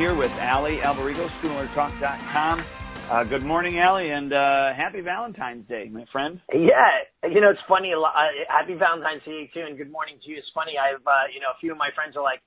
[0.00, 2.64] here with Allie Alberigo, SchoolOwnerTalk.com.
[3.12, 6.40] Uh, good morning, Allie, and uh, happy Valentine's Day, my friend.
[6.54, 7.92] Yeah, you know it's funny.
[7.92, 8.08] Uh,
[8.48, 10.38] happy Valentine's Day too, and good morning to you.
[10.38, 10.80] It's funny.
[10.80, 12.40] I've uh, you know a few of my friends are like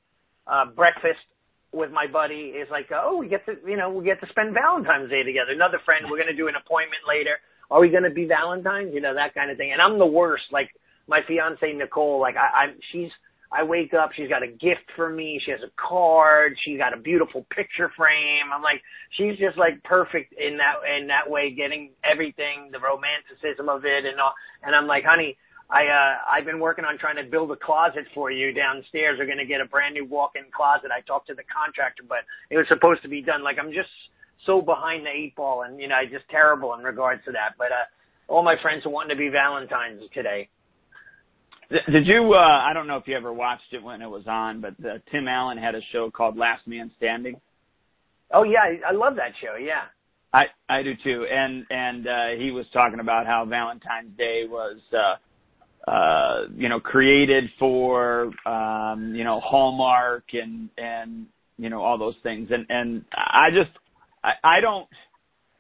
[0.48, 1.22] uh, breakfast
[1.72, 4.58] with my buddy is like, oh, we get to you know we get to spend
[4.58, 5.54] Valentine's Day together.
[5.54, 7.38] Another friend, we're gonna do an appointment later.
[7.70, 8.96] Are we gonna be Valentine's?
[8.96, 9.70] You know that kind of thing.
[9.72, 10.50] And I'm the worst.
[10.50, 10.74] Like
[11.06, 13.14] my fiance Nicole, like I, I'm she's
[13.54, 16.92] I wake up, she's got a gift for me, she has a card, she's got
[16.92, 18.50] a beautiful picture frame.
[18.54, 18.82] I'm like,
[19.12, 24.06] she's just like perfect in that in that way, getting everything, the romanticism of it
[24.10, 24.34] and all.
[24.64, 25.38] And I'm like, honey,
[25.70, 29.18] I uh I've been working on trying to build a closet for you downstairs.
[29.20, 30.90] We're gonna get a brand new walk-in closet.
[30.90, 33.44] I talked to the contractor, but it was supposed to be done.
[33.44, 33.94] Like I'm just
[34.46, 37.54] so behind the eight ball, and you know, I just terrible in regards to that.
[37.58, 37.86] But uh
[38.28, 40.50] all my friends are wanting to be Valentine's today.
[41.70, 42.34] Did you?
[42.34, 45.00] Uh, I don't know if you ever watched it when it was on, but uh,
[45.12, 47.40] Tim Allen had a show called Last Man Standing.
[48.32, 49.56] Oh yeah, I love that show.
[49.56, 49.84] Yeah.
[50.34, 54.80] I I do too, and and uh, he was talking about how Valentine's Day was,
[54.92, 61.28] uh, uh, you know, created for, um, you know, Hallmark and and
[61.58, 63.78] you know all those things, and and I just
[64.24, 64.88] I, I don't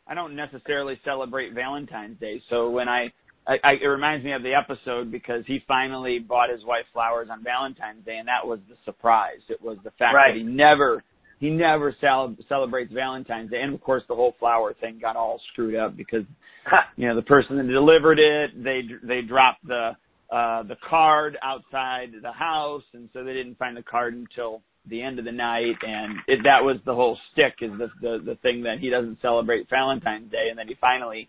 [0.08, 3.14] I don't necessarily celebrate Valentine's Day, so when I
[3.48, 7.28] I, I, it reminds me of the episode because he finally bought his wife flowers
[7.32, 9.42] on Valentine's Day, and that was the surprise.
[9.50, 10.34] It was the fact right.
[10.34, 11.04] that he never
[11.40, 15.42] he never cel- celebrates Valentine's Day, and of course the whole flower thing got all
[15.52, 16.24] screwed up because
[16.96, 19.92] you know the person that delivered it they they dropped the
[20.32, 25.02] uh the card outside the house, and so they didn't find the card until the
[25.02, 28.36] end of the night, and it, that was the whole stick is the the the
[28.36, 31.28] thing that he doesn't celebrate Valentine's Day, and then he finally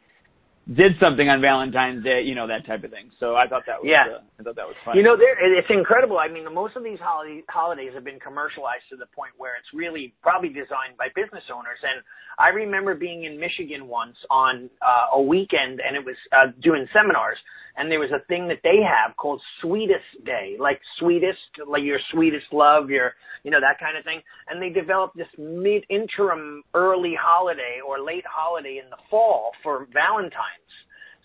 [0.73, 3.11] did something on Valentine's Day, you know that type of thing.
[3.21, 4.17] So I thought that was yeah.
[4.17, 4.97] Uh, I thought that was fun.
[4.97, 6.19] You know, it's incredible.
[6.19, 9.69] I mean, most of these holiday, holidays have been commercialized to the point where it's
[9.75, 11.79] really probably designed by business owners.
[11.85, 12.01] And
[12.39, 16.89] I remember being in Michigan once on uh, a weekend, and it was uh, doing
[16.97, 17.37] seminars,
[17.77, 22.01] and there was a thing that they have called Sweetest Day, like sweetest, like your
[22.11, 23.13] sweetest love, your
[23.45, 24.23] you know that kind of thing.
[24.49, 29.87] And they developed this mid interim early holiday or late holiday in the fall for
[29.93, 30.64] Valentine's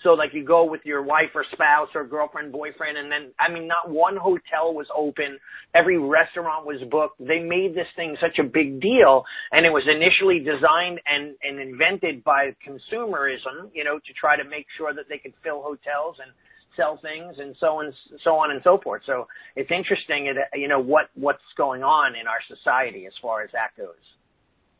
[0.04, 3.52] so like you go with your wife or spouse or girlfriend, boyfriend, and then I
[3.52, 5.38] mean not one hotel was open,
[5.74, 7.20] every restaurant was booked.
[7.20, 11.60] They made this thing such a big deal, and it was initially designed and and
[11.60, 16.18] invented by consumerism, you know, to try to make sure that they could fill hotels
[16.24, 16.31] and
[16.78, 17.94] sell things and so on
[18.24, 19.02] so on and so forth.
[19.06, 23.50] So it's interesting, you know, what what's going on in our society as far as
[23.52, 23.96] that goes.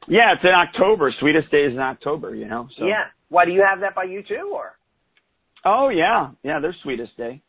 [0.08, 1.14] Yeah, it's in October.
[1.20, 2.70] Sweetest day is in October, you know.
[2.78, 2.86] So.
[2.86, 3.12] Yeah.
[3.28, 4.79] Why do you have that by you too, or?
[5.66, 7.42] Oh yeah, yeah, they're sweetest day.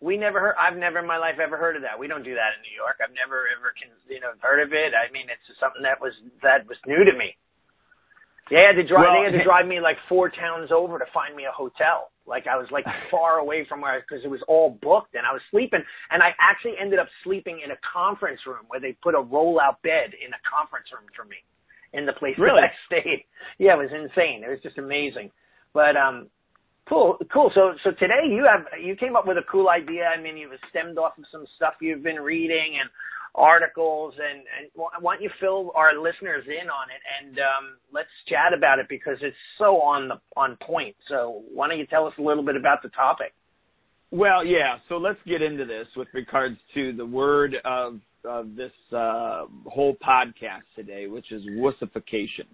[0.00, 0.56] We never heard.
[0.60, 1.98] I've never in my life ever heard of that.
[1.98, 3.00] We don't do that in New York.
[3.00, 3.72] I've never ever,
[4.08, 4.92] you know, heard of it.
[4.92, 6.12] I mean, it's something that was
[6.42, 7.32] that was new to me.
[8.50, 9.08] They had to drive.
[9.08, 12.12] Well, they had to drive me like four towns over to find me a hotel.
[12.26, 15.32] Like I was like far away from where because it was all booked, and I
[15.32, 15.80] was sleeping.
[16.10, 19.80] And I actually ended up sleeping in a conference room where they put a roll-out
[19.82, 21.40] bed in a conference room for me
[21.96, 22.60] in the place really?
[22.60, 23.24] that I stayed.
[23.58, 24.44] Yeah, it was insane.
[24.44, 25.30] It was just amazing.
[25.72, 26.28] But um,
[26.88, 27.50] Cool, cool.
[27.54, 30.04] So, so today you have you came up with a cool idea.
[30.04, 32.88] I mean, you have stemmed off of some stuff you've been reading and
[33.34, 38.08] articles, and and why don't you fill our listeners in on it and um, let's
[38.28, 40.94] chat about it because it's so on the on point.
[41.08, 43.32] So, why don't you tell us a little bit about the topic?
[44.12, 44.78] Well, yeah.
[44.88, 49.96] So let's get into this with regards to the word of of this uh, whole
[49.96, 52.46] podcast today, which is wussification.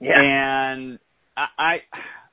[0.00, 0.20] Yeah.
[0.20, 0.98] And
[1.36, 1.74] I, I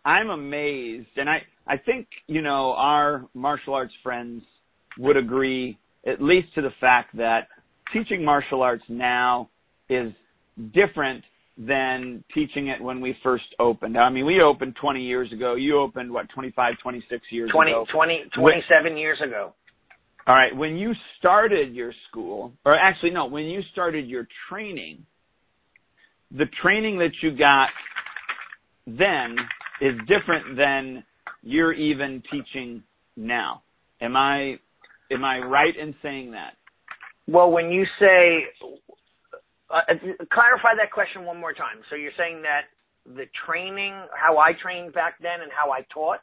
[0.06, 4.44] I'm amazed, and I I think you know our martial arts friends
[4.98, 7.48] would agree at least to the fact that
[7.94, 9.50] teaching martial arts now
[9.90, 10.12] is
[10.74, 11.24] different
[11.58, 13.98] than teaching it when we first opened.
[13.98, 15.56] I mean, we opened 20 years ago.
[15.56, 17.86] You opened what 25, 26 years 20, ago.
[17.94, 19.54] 20, 27 years ago.
[20.28, 25.06] All right, when you started your school, or actually no, when you started your training,
[26.32, 27.70] the training that you got
[28.88, 29.36] then
[29.82, 31.04] is different than
[31.42, 32.84] you're even teaching
[33.18, 33.64] now.
[34.00, 34.60] Am I
[35.12, 36.54] am I right in saying that?
[37.28, 38.46] Well, when you say
[39.70, 39.82] uh,
[40.32, 41.78] clarify that question one more time.
[41.90, 42.64] So you're saying that
[43.06, 46.20] the training, how I trained back then, and how I taught,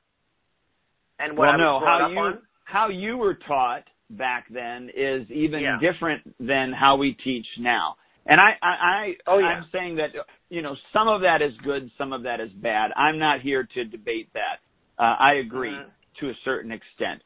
[1.19, 2.39] and what well, I was no, how up you on.
[2.65, 5.79] how you were taught back then is even Yeah.
[5.81, 7.97] different than how we teach now.
[8.29, 9.47] And I, I, I Oh, yeah.
[9.47, 10.11] I'm saying that
[10.51, 12.91] you know some of that is good, some of that is bad.
[12.95, 14.61] I'm not here to debate that.
[15.03, 15.91] Uh, I agree Mhm.
[16.21, 17.23] to a certain extent,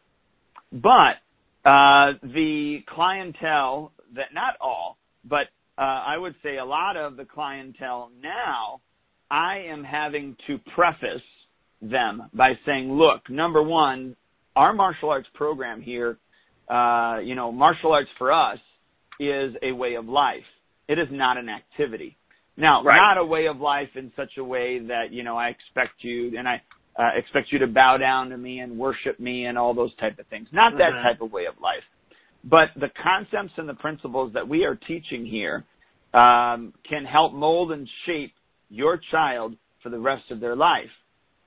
[0.72, 1.16] but
[1.64, 7.25] uh, the clientele that not all, but uh, I would say a lot of the
[7.25, 8.81] clientele now,
[9.31, 11.22] I am having to preface
[11.81, 14.14] them by saying, look, number one,
[14.55, 16.19] our martial arts program here,
[16.69, 18.58] uh, you know, martial arts for us
[19.19, 20.44] is a way of life.
[20.88, 22.17] It is not an activity.
[22.56, 22.96] Now, right.
[22.96, 26.37] not a way of life in such a way that, you know, I expect you
[26.38, 26.61] and I
[26.99, 30.19] uh, expect you to bow down to me and worship me and all those type
[30.19, 30.49] of things.
[30.52, 31.02] Not that Mhm.
[31.02, 31.84] type of way of life.
[32.44, 35.64] But the concepts and the principles that we are teaching here
[36.12, 38.34] um, can help mold and shape
[38.69, 40.90] your child for the rest of their life.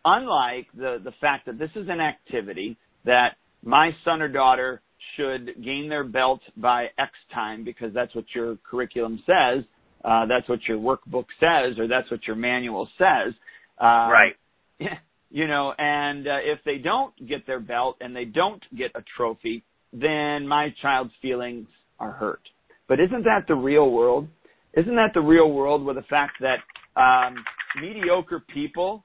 [0.03, 4.81] Unlike the, the fact that this is an activity that my son or daughter
[5.15, 9.63] should gain their belt by X time because that's what your curriculum says,
[10.03, 13.33] uh, that's what your workbook says, or that's what your manual says.
[13.81, 14.35] Uh, right.
[15.31, 19.03] You know, and uh, if they don't get their belt and they don't get a
[19.17, 21.67] trophy, then my child's feelings
[21.99, 22.39] are hurt.
[22.87, 24.29] But isn't that the real world?
[24.77, 26.59] Isn't that the real world with the fact that
[26.95, 27.35] um,
[27.81, 29.03] mediocre people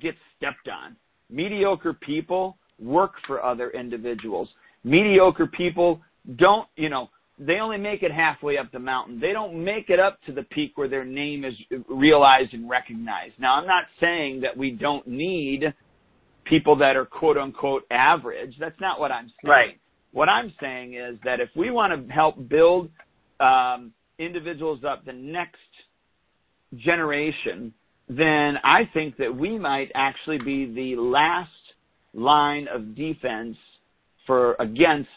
[0.00, 0.96] get stepped on?
[1.28, 4.48] Mediocre people work for other individuals.
[4.84, 6.00] Mediocre people
[6.36, 7.08] don't, you know,
[7.38, 9.20] they only make it halfway up the mountain.
[9.20, 11.54] They don't make it up to the peak where their name is
[11.88, 13.34] realized and recognized.
[13.38, 15.72] Now, I'm not saying that we don't need
[16.44, 18.54] people that are quote unquote average.
[18.58, 19.50] That's not what I'm saying.
[19.50, 19.80] Right.
[20.12, 22.90] What I'm saying is that if we want to help build
[23.38, 25.58] um, individuals up the next
[26.76, 27.72] generation,
[28.08, 31.50] then I think that we might actually be the last
[32.14, 33.56] line of defense
[34.28, 35.08] for against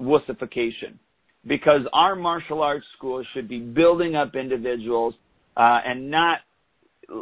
[0.00, 0.98] wussification
[1.46, 5.14] because our martial arts schools should be building up individuals
[5.56, 6.38] uh, and not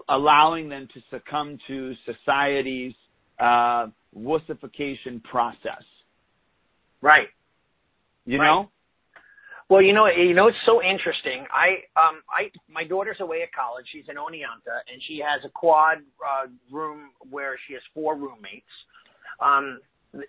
[0.08, 2.94] allowing them to succumb to society's
[3.38, 5.82] uh, wussification process.
[7.02, 7.28] Right.
[8.24, 8.46] You Right.
[8.46, 8.70] know?
[9.68, 11.44] Well, you know, you know, it's so interesting.
[11.52, 13.84] I, um, I, my daughter's away at college.
[13.92, 18.64] She's in Oneonta, and she has a quad uh, room where she has four roommates.
[19.40, 19.80] Um,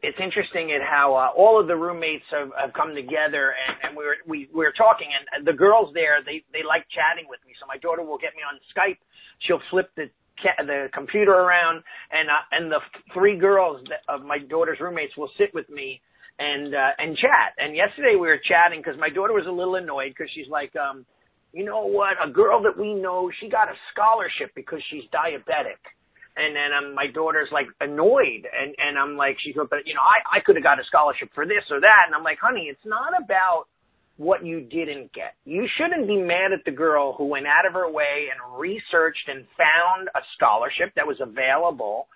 [0.03, 3.97] it's interesting at how uh, all of the roommates have, have come together, and, and
[3.97, 7.39] we were we, we were talking, and the girls there they they like chatting with
[7.47, 7.53] me.
[7.59, 8.99] So my daughter will get me on Skype.
[9.39, 10.09] She'll flip the
[10.65, 12.79] the computer around, and uh, and the
[13.13, 16.01] three girls of my daughter's roommates will sit with me
[16.39, 17.55] and uh, and chat.
[17.57, 20.75] And yesterday we were chatting because my daughter was a little annoyed because she's like,
[20.75, 21.05] um,
[21.53, 25.79] you know what, a girl that we know, she got a scholarship because she's diabetic.
[26.37, 29.93] And then um, my daughter's like annoyed, and and I'm like, she goes, but you
[29.93, 32.39] know, I I could have got a scholarship for this or that, and I'm like,
[32.39, 33.65] honey, it's not about
[34.17, 35.35] what you didn't get.
[35.45, 39.27] You shouldn't be mad at the girl who went out of her way and researched
[39.27, 42.07] and found a scholarship that was available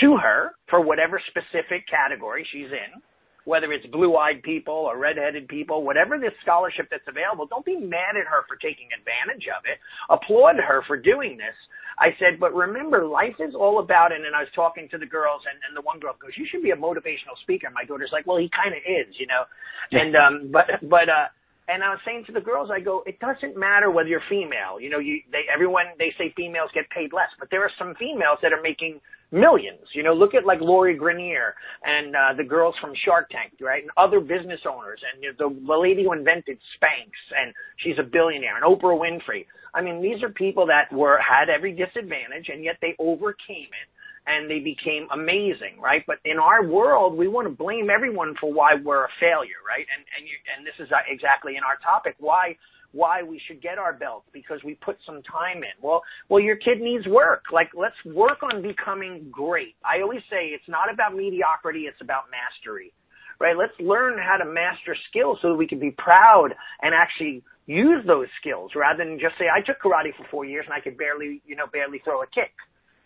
[0.00, 3.02] to her for whatever specific category she's in
[3.44, 8.14] whether it's blue-eyed people or red-headed people, whatever this scholarship that's available, don't be mad
[8.14, 9.78] at her for taking advantage of it.
[10.08, 11.56] Applaud her for doing this.
[12.00, 14.24] I said, but remember, life is all about it.
[14.24, 16.62] And I was talking to the girls, and, and the one girl goes, "You should
[16.62, 19.44] be a motivational speaker." My daughter's like, "Well, he kind of is, you know."
[19.92, 21.28] And um, but but uh,
[21.70, 24.80] and I was saying to the girls, I go, it doesn't matter whether you're female.
[24.80, 27.94] You know, you they everyone they say females get paid less, but there are some
[27.94, 29.86] females that are making millions.
[29.94, 31.52] You know, look at like Lori Greiner
[31.84, 33.82] and uh, the girls from Shark Tank, right?
[33.82, 37.98] And other business owners, and you know, the, the lady who invented Spanx, and she's
[37.98, 39.46] a billionaire, and Oprah Winfrey.
[39.72, 43.88] I mean, these are people that were had every disadvantage, and yet they overcame it
[44.30, 46.04] and they became amazing, right?
[46.06, 49.86] But in our world, we want to blame everyone for why we're a failure, right?
[49.90, 52.56] And and you, and this is uh, exactly in our topic why
[52.92, 55.74] why we should get our belts because we put some time in.
[55.82, 57.44] Well, well, your kid needs work.
[57.52, 59.74] Like let's work on becoming great.
[59.84, 62.92] I always say it's not about mediocrity; it's about mastery,
[63.40, 63.56] right?
[63.56, 68.02] Let's learn how to master skills so that we can be proud and actually use
[68.06, 70.98] those skills rather than just say I took karate for four years and I could
[70.98, 72.50] barely, you know, barely throw a kick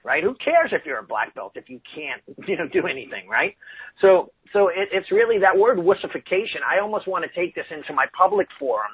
[0.05, 0.23] right?
[0.23, 3.57] Who cares if you're a black belt if you can't, you know, do anything, right?
[4.01, 6.63] So, so it, it's really that word wussification.
[6.63, 8.93] I almost want to take this into my public forum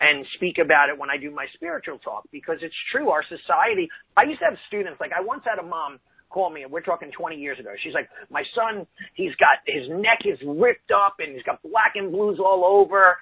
[0.00, 3.10] and speak about it when I do my spiritual talk because it's true.
[3.10, 5.98] Our society, I used to have students, like I once had a mom
[6.30, 7.70] call me and we're talking 20 years ago.
[7.82, 11.92] She's like, my son, he's got, his neck is ripped up and he's got black
[11.96, 13.16] and blues all over.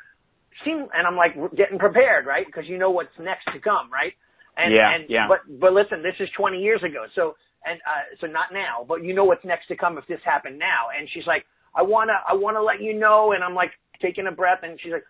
[0.64, 2.44] Seem, and I'm like getting prepared, right?
[2.44, 4.12] Because you know what's next to come, right?
[4.58, 5.26] And, Yeah, and, yeah.
[5.28, 7.06] But, but listen, this is 20 years ago.
[7.14, 10.20] So, and, uh, so not now, but you know what's next to come if this
[10.24, 10.90] happened now.
[10.98, 13.32] And she's like, I want to, I want to let you know.
[13.32, 13.70] And I'm like
[14.02, 15.06] taking a breath and she's like,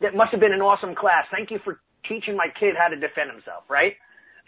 [0.00, 1.24] that must have been an awesome class.
[1.32, 3.94] Thank you for teaching my kid how to defend himself, right?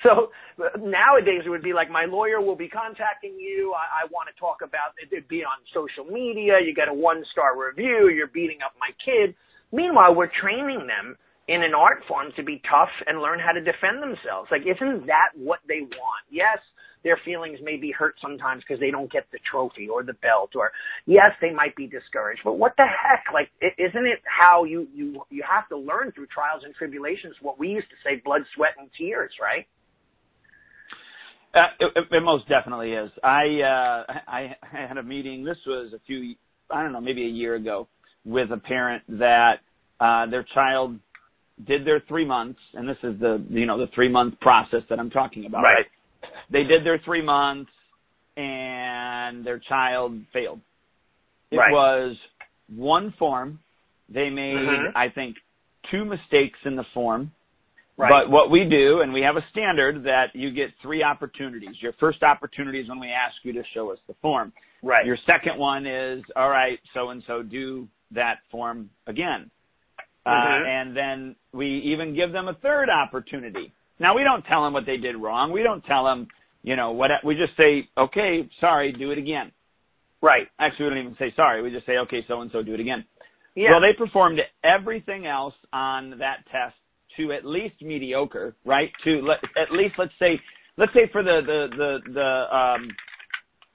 [0.04, 0.30] So
[0.78, 3.75] nowadays it would be like my lawyer will be contacting you.
[3.75, 5.11] I, I want to talk about it.
[5.11, 6.62] It'd be on social media.
[6.64, 8.08] You get a one star review.
[8.08, 9.35] You're beating up my kid.
[9.73, 11.16] Meanwhile, we're training them
[11.49, 14.49] in an art form to be tough and learn how to defend themselves.
[14.50, 16.25] Like, isn't that what they want?
[16.31, 16.59] Yes,
[17.05, 20.50] their feelings may be hurt sometimes because they don't get the trophy or the belt,
[20.55, 20.73] or
[21.07, 22.43] yes, they might be discouraged.
[22.45, 23.25] But what the heck?
[23.33, 27.35] Like, isn't it how you you you have to learn through trials and tribulations?
[27.40, 29.67] What we used to say, blood, sweat, and tears, right?
[31.55, 33.11] Uh, it, it most definitely is.
[33.25, 35.45] I uh, I had a meeting.
[35.45, 36.35] This was a few,
[36.71, 37.88] I don't know, maybe a year ago,
[38.25, 39.61] with a parent that
[40.00, 40.99] uh, their child
[41.67, 44.99] did their three months, and this is the you know the three month process that
[44.99, 45.62] I'm talking about.
[45.62, 45.87] Right.
[46.23, 46.31] right?
[46.50, 47.71] They did their three months,
[48.37, 50.61] and their child failed.
[51.50, 51.73] It right.
[51.73, 52.17] was
[52.75, 53.59] one form.
[54.09, 54.97] They made, mm-hmm.
[54.97, 55.37] I think,
[55.91, 57.33] two mistakes in the form.
[57.97, 58.12] Right.
[58.12, 61.75] But what we do, and we have a standard that you get three opportunities.
[61.81, 64.53] Your first opportunity is when we ask you to show us the form.
[64.83, 65.05] Right.
[65.05, 69.50] Your second one is, all right, so and so do that form again.
[70.28, 70.68] Uh, mm-hmm.
[70.68, 73.73] And then we even give them a third opportunity.
[73.99, 75.52] Now we don't tell them what they did wrong.
[75.52, 76.28] We don't tell them,
[76.62, 79.52] you know, what, we just say, okay, sorry, do it again.
[80.20, 80.49] Right.
[80.58, 81.62] Actually, we don't even say sorry.
[81.62, 83.04] We just say, okay, so and so do it again.
[83.54, 83.70] Yeah.
[83.70, 86.75] Well, they performed everything else on that test
[87.16, 88.90] to at least mediocre, right?
[89.04, 90.40] To let, at least let's say
[90.76, 92.88] let's say for the the the the um,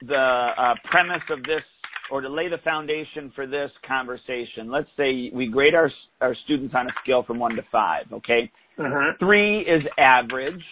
[0.02, 1.64] the uh, premise of this
[2.10, 6.74] or to lay the foundation for this conversation, let's say we grade our our students
[6.76, 8.06] on a scale from one to five.
[8.12, 9.24] Okay, mm-hmm.
[9.24, 10.62] three is average,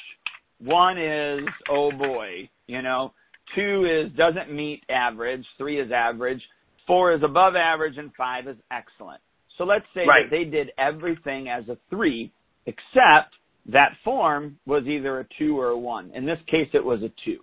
[0.58, 3.12] one is oh boy, you know,
[3.54, 6.42] two is doesn't meet average, three is average,
[6.86, 9.20] four is above average, and five is excellent.
[9.58, 10.28] So let's say right.
[10.28, 12.32] that they did everything as a three
[12.66, 13.34] except
[13.66, 16.10] that form was either a two or a one.
[16.14, 17.38] In this case, it was a two.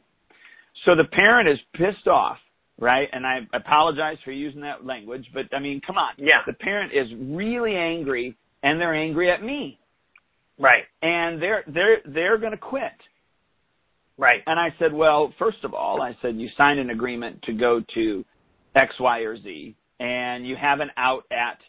[0.85, 2.37] So the parent is pissed off,
[2.79, 3.07] right?
[3.11, 6.13] And I apologize for using that language, but I mean, come on.
[6.17, 6.41] Yeah.
[6.45, 9.79] The parent is really angry and they're angry at me.
[10.57, 10.83] Right.
[11.01, 12.91] And they're, they're, they're going to quit.
[14.17, 14.41] Right.
[14.45, 17.81] And I said, well, first of all, I said, you signed an agreement to go
[17.95, 18.25] to
[18.75, 21.59] X, Y, or Z and you have an out at,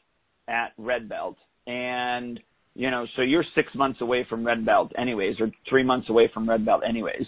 [0.49, 1.37] at Red Belt
[1.67, 2.41] and
[2.75, 6.31] you know, so you're six months away from red belt anyways, or three months away
[6.33, 7.27] from red belt anyways.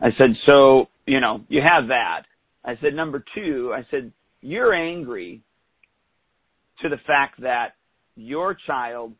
[0.00, 2.22] I said, so, you know, you have that.
[2.64, 5.40] I said, number two, I said, you're angry
[6.80, 7.74] to the fact that
[8.16, 9.12] your child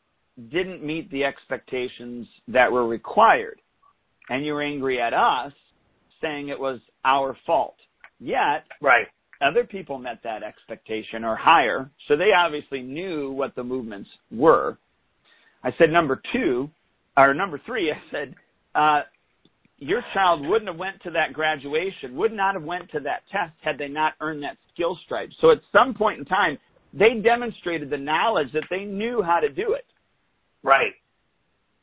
[0.51, 3.61] didn't meet the expectations that were required.
[4.29, 5.53] And you're angry at us
[6.21, 7.77] saying it was our fault.
[8.21, 9.07] Yet, right.
[9.41, 14.79] other people met that expectation or higher, so they obviously knew what the movements were.
[15.65, 16.71] I said number two,
[17.17, 18.35] or number three, I said,
[18.75, 19.01] uh,
[19.83, 23.53] your child wouldn't have went to that graduation, would not have went to that test
[23.63, 25.31] had they not earned that skill stripe.
[25.41, 26.57] So at some point in time,
[26.93, 29.87] they demonstrated the knowledge that they knew how to do it.
[30.63, 30.93] Right.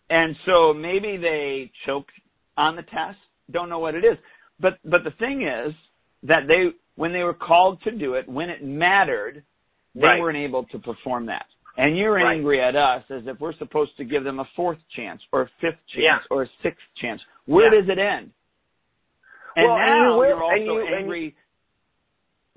[0.10, 2.12] And so maybe they choked
[2.58, 3.18] on the test,
[3.52, 4.18] don't know what it is.
[4.60, 5.74] But but the thing is
[6.24, 9.44] that they when they were called to do it, when it mattered,
[9.96, 10.20] they right.
[10.20, 11.46] weren't able to perform that.
[11.80, 12.36] And you're right.
[12.36, 15.50] angry at us as if we're supposed to give them a fourth chance or a
[15.62, 16.18] fifth chance yeah.
[16.30, 17.22] or a sixth chance.
[17.46, 17.80] Where yeah.
[17.80, 18.32] does it end?
[19.56, 21.36] And well, now and you you're also and you, angry.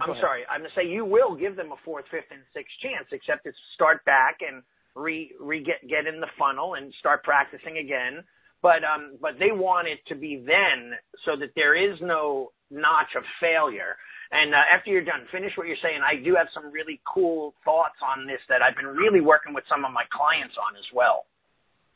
[0.01, 0.43] And I'm sorry.
[0.51, 3.47] I'm going to say you will give them a fourth, fifth, and sixth chance, except
[3.47, 4.61] it's start back and
[4.97, 8.25] re re get get in the funnel and start practicing again.
[8.61, 13.15] But um, but they want it to be then, so that there is no notch
[13.17, 13.95] of failure.
[14.33, 16.01] And uh, after you're done, finish what you're saying.
[16.01, 19.65] I do have some really cool thoughts on this that I've been really working with
[19.69, 21.29] some of my clients on as well.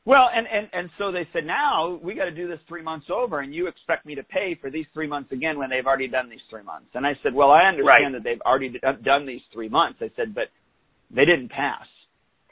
[0.04, 3.06] Well, and and and so they said, now we got to do this three months
[3.10, 6.06] over, and you expect me to pay for these three months again when they've already
[6.06, 6.88] done these three months.
[6.94, 8.12] And I said, well, I understand right.
[8.12, 9.98] that they've already done these three months.
[10.00, 10.44] I said, but
[11.10, 11.88] they didn't pass.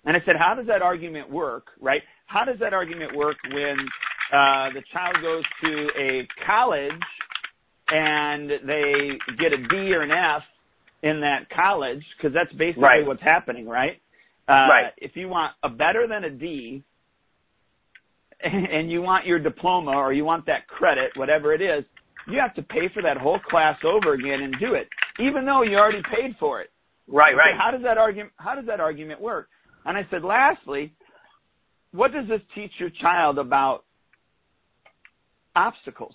[0.05, 2.03] And I said, how does that argument work, right?
[2.27, 3.77] How does that argument work when
[4.33, 6.93] uh, the child goes to a college
[7.89, 10.43] and they get a D or an F
[11.03, 13.07] in that college, because that's basically right.
[13.07, 14.01] what's happening, right?
[14.49, 14.93] Uh, right.
[14.99, 16.83] If you want a better than a D,
[18.45, 21.85] and you want your diploma or you want that credit, whatever it is,
[22.29, 24.89] you have to pay for that whole class over again and do it,
[25.21, 26.71] even though you already paid for it.
[27.07, 27.55] Right, right.
[27.59, 28.33] How does that argument?
[28.37, 29.49] How does that argument work?
[29.85, 30.93] And I said, lastly,
[31.93, 33.85] what does this teach your child about
[35.55, 36.15] obstacles?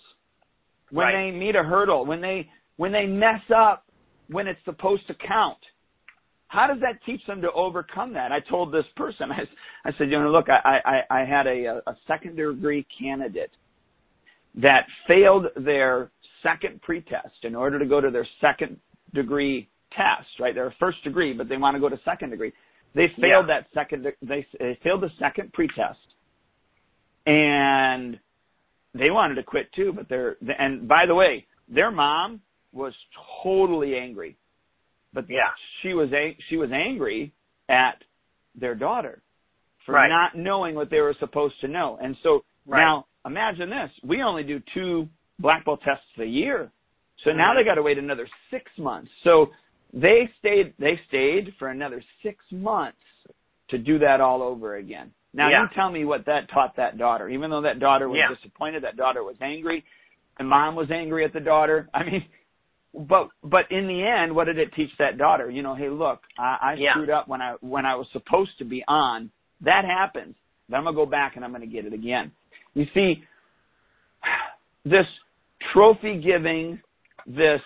[0.91, 1.31] When right.
[1.31, 3.85] they meet a hurdle, when they when they mess up
[4.29, 5.57] when it's supposed to count.
[6.47, 8.31] How does that teach them to overcome that?
[8.31, 9.41] I told this person, I,
[9.87, 13.51] I said, you know, look, I, I, I had a, a second degree candidate
[14.55, 18.77] that failed their second pretest in order to go to their second
[19.13, 20.55] degree test, right?
[20.55, 22.53] They're first degree, but they want to go to second degree.
[22.95, 23.59] They failed yeah.
[23.59, 24.07] that second.
[24.21, 25.99] They, they failed the second pretest,
[27.27, 28.19] and
[28.93, 29.93] they wanted to quit too.
[29.95, 32.41] But they're and by the way, their mom
[32.71, 32.93] was
[33.43, 34.37] totally angry,
[35.13, 35.49] but yeah,
[35.81, 37.33] she was a, she was angry
[37.67, 37.97] at
[38.55, 39.21] their daughter
[39.85, 40.09] for right.
[40.09, 41.97] not knowing what they were supposed to know.
[42.01, 42.79] And so right.
[42.79, 45.07] now imagine this: we only do two
[45.39, 46.71] black belt tests a year,
[47.23, 47.39] so mm-hmm.
[47.39, 49.09] now they got to wait another six months.
[49.23, 49.47] So
[49.93, 52.97] they stayed they stayed for another six months
[53.69, 55.11] to do that all over again.
[55.33, 55.63] Now yeah.
[55.63, 57.29] you tell me what that taught that daughter.
[57.29, 58.35] Even though that daughter was yeah.
[58.35, 59.83] disappointed, that daughter was angry,
[60.37, 61.89] and mom was angry at the daughter.
[61.93, 62.25] I mean,
[62.93, 65.49] but but in the end, what did it teach that daughter?
[65.49, 66.93] You know, hey, look, I, I yeah.
[66.93, 69.29] screwed up when I when I was supposed to be on.
[69.61, 70.35] That happens.
[70.67, 72.31] But I'm gonna go back and I'm gonna get it again.
[72.73, 73.23] You see,
[74.85, 75.05] this
[75.73, 76.79] trophy giving,
[77.27, 77.61] this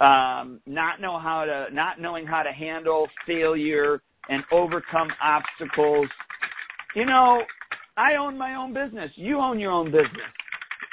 [0.00, 6.06] um, not know how to not knowing how to handle failure and overcome obstacles.
[6.94, 7.42] You know,
[7.96, 9.10] I own my own business.
[9.16, 10.32] You own your own business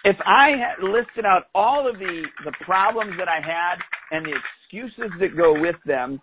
[0.05, 4.37] if I had listed out all of the the problems that I had and the
[4.37, 6.21] excuses that go with them,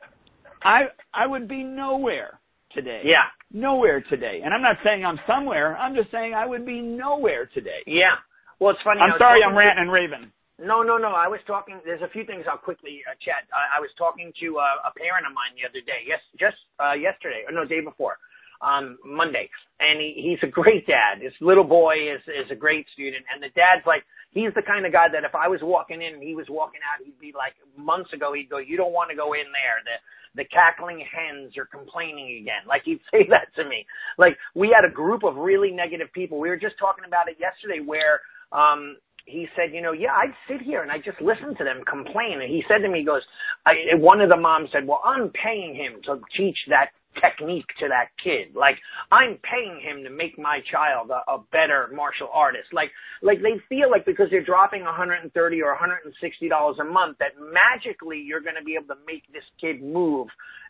[0.63, 2.39] I I would be nowhere
[2.73, 3.03] today.
[3.05, 3.27] Yeah.
[3.53, 4.41] Nowhere today.
[4.45, 5.77] And I'm not saying I'm somewhere.
[5.77, 7.83] I'm just saying I would be nowhere today.
[7.87, 8.23] Yeah.
[8.61, 9.01] Well, it's funny.
[9.03, 10.31] I'm sorry I'm ranting and raving.
[10.63, 11.11] No, no, no.
[11.11, 11.83] I was talking.
[11.85, 13.51] There's a few things I'll quickly uh, chat.
[13.51, 16.07] I, I was talking to uh, a parent of mine the other day.
[16.07, 18.15] Yes, just uh, yesterday, or no, day before
[18.63, 19.51] on Monday,
[19.81, 21.23] and he, he's a great dad.
[21.23, 24.87] His little boy is is a great student, and the dad's like he's the kind
[24.87, 27.35] of guy that if I was walking in and he was walking out, he'd be
[27.37, 29.99] like months ago he'd go, "You don't want to go in there." The
[30.43, 32.65] the cackling hens are complaining again.
[32.69, 33.87] Like he'd say that to me.
[34.19, 36.41] Like we had a group of really negative people.
[36.41, 38.21] We were just talking about it yesterday where
[38.53, 41.83] um he said, you know, yeah, I'd sit here and I just listen to them
[41.89, 42.41] complain.
[42.43, 43.23] And he said to me, he goes,
[43.67, 47.89] I, one of the moms said, well, I'm paying him to teach that technique to
[47.89, 48.55] that kid.
[48.55, 48.77] Like
[49.11, 52.69] I'm paying him to make my child a, a better martial artist.
[52.73, 52.91] Like
[53.23, 58.19] like they feel like because they're dropping 130 or 160 dollars a month that magically
[58.19, 60.29] you're going to be able to make this kid move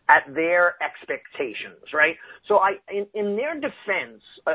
[0.08, 2.16] at their expectations, right?
[2.48, 4.54] So I in in their defense, uh,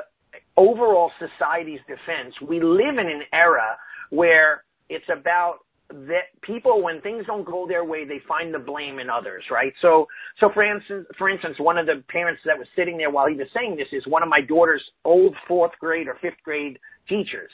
[0.57, 3.77] overall society's defense, we live in an era
[4.09, 8.99] where it's about that people when things don't go their way they find the blame
[8.99, 9.73] in others right?
[9.81, 10.07] So
[10.39, 13.35] so for instance for instance one of the parents that was sitting there while he
[13.35, 17.51] was saying this is one of my daughter's old fourth grade or fifth grade teachers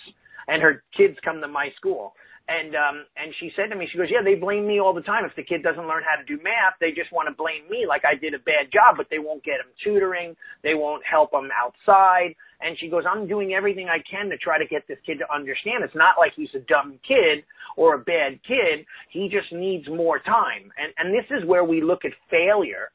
[0.48, 2.14] and her kids come to my school.
[2.50, 5.02] And um and she said to me she goes yeah they blame me all the
[5.02, 5.26] time.
[5.26, 7.86] If the kid doesn't learn how to do math they just want to blame me
[7.88, 10.36] like i did a bad job but they won't get him tutoring.
[10.64, 14.58] They won't help him outside and she goes i'm doing everything i can to try
[14.58, 15.84] to get this kid to understand.
[15.84, 17.44] It's not like he's a dumb kid
[17.78, 18.86] or a bad kid.
[19.10, 20.72] He just needs more time.
[20.78, 22.90] And and this is where we look at failure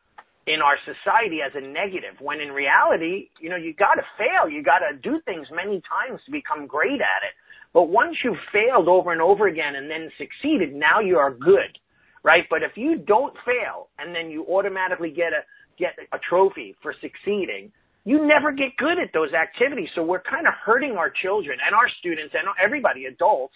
[0.46, 4.48] in our society as a negative when in reality you know you got to fail.
[4.50, 7.34] You got to do things many times to become great at it.
[7.74, 11.76] But once you've failed over and over again and then succeeded, now you are good,
[12.24, 12.44] right?
[12.48, 15.44] But if you don't fail and then you automatically get a
[15.78, 17.70] get a trophy for succeeding,
[18.08, 19.90] you never get good at those activities.
[19.94, 23.52] So we're kind of hurting our children and our students and everybody, adults.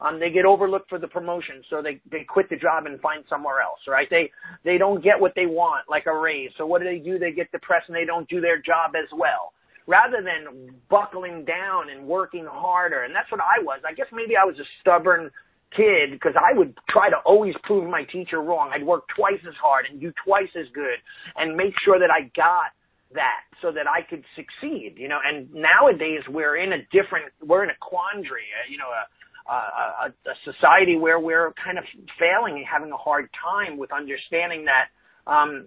[0.00, 3.22] Um, they get overlooked for the promotion, so they they quit the job and find
[3.28, 4.08] somewhere else, right?
[4.08, 4.30] They
[4.64, 6.48] they don't get what they want, like a raise.
[6.56, 7.18] So what do they do?
[7.18, 9.52] They get depressed and they don't do their job as well
[9.86, 13.02] rather than buckling down and working harder.
[13.02, 13.80] And that's what I was.
[13.84, 15.30] I guess maybe I was a stubborn
[15.76, 18.70] kid because I would try to always prove my teacher wrong.
[18.72, 20.96] I'd work twice as hard and do twice as good
[21.36, 22.72] and make sure that I got
[23.14, 27.64] that so that I could succeed, you know, and nowadays we're in a different, we're
[27.64, 31.84] in a quandary, uh, you know, a, a, a society where we're kind of
[32.18, 34.88] failing and having a hard time with understanding that,
[35.30, 35.66] um,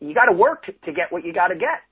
[0.00, 1.82] you got to work to, to get what you got to get.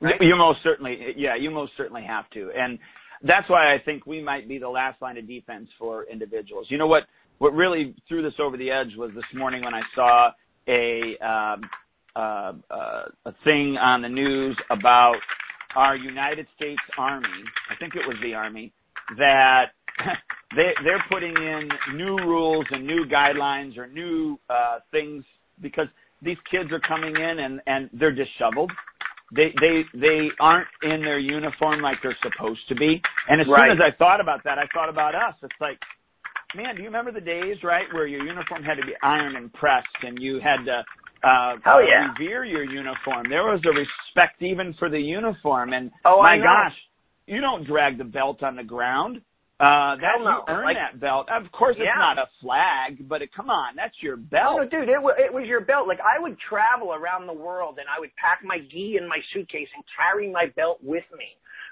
[0.00, 0.14] Right?
[0.20, 2.78] You most certainly, yeah, you most certainly have to, and
[3.22, 6.66] that's why I think we might be the last line of defense for individuals.
[6.70, 7.04] You know what?
[7.38, 10.30] What really threw this over the edge was this morning when I saw
[10.68, 11.62] a um,
[12.16, 15.16] uh, uh, a thing on the news about
[15.76, 17.28] our United States Army.
[17.70, 18.72] I think it was the Army
[19.16, 19.66] that
[20.56, 25.24] they they're putting in new rules and new guidelines or new uh, things
[25.60, 25.86] because
[26.22, 28.70] these kids are coming in and and they're disheveled
[29.34, 33.00] they they they aren't in their uniform like they're supposed to be.
[33.28, 33.60] And as right.
[33.60, 35.34] soon as I thought about that, I thought about us.
[35.42, 35.78] It's like,
[36.54, 39.52] man, do you remember the days, right, where your uniform had to be ironed and
[39.52, 40.84] pressed, and you had to
[41.22, 42.12] uh, Hell yeah.
[42.18, 43.26] revere your uniform?
[43.28, 45.72] There was a respect even for the uniform.
[45.72, 46.76] And oh, my gosh,
[47.26, 49.20] you don't drag the belt on the ground.
[49.60, 50.24] Uh, that no.
[50.24, 51.28] you earn Like- that belt.
[51.30, 51.94] Of course, it's Yeah.
[51.94, 54.56] not a flag, but it, come on, that's your belt.
[54.56, 55.86] No, no, dude, it, wa it was your belt.
[55.86, 59.18] Like I would travel around the world and I would pack my gi in my
[59.32, 61.26] suitcase and carry my belt with me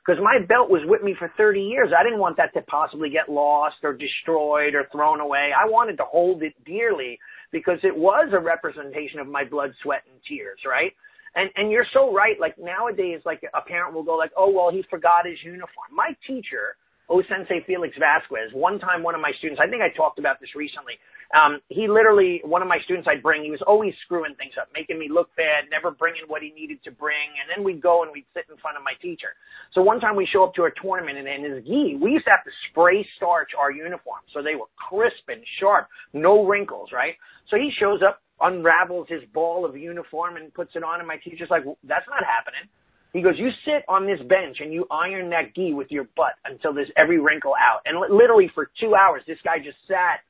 [0.07, 1.91] because my belt was with me for 30 years.
[1.99, 5.51] I didn't want that to possibly get lost or destroyed or thrown away.
[5.51, 7.19] I wanted to hold it dearly
[7.53, 10.93] because it was a representation of my blood, sweat, and tears, right?
[11.35, 12.39] And and you're so right.
[12.41, 16.17] Like nowadays, like a parent will go like, "Oh well, he forgot his uniform." My
[16.27, 16.77] teacher,
[17.09, 20.41] O Sensei Felix Vasquez, one time one of my students, I think I talked about
[20.41, 20.95] this recently.
[21.31, 24.69] Um, he literally, one of my students I'd bring, he was always screwing things up,
[24.75, 28.03] making me look bad, never bringing what he needed to bring, and then we'd go
[28.03, 29.39] and we'd sit in front of my teacher.
[29.73, 32.25] So one time we show up to a tournament and in his gi, we used
[32.25, 36.91] to have to spray starch our uniforms so they were crisp and sharp, no wrinkles,
[36.93, 37.15] right?
[37.49, 41.19] So he shows up, unravels his ball of uniform and puts it on, and my
[41.19, 42.69] teacher's like, well, "That's not happening."
[43.13, 46.35] He goes, "You sit on this bench and you iron that gi with your butt
[46.45, 50.21] until there's every wrinkle out." And li- literally for two hours, this guy just sat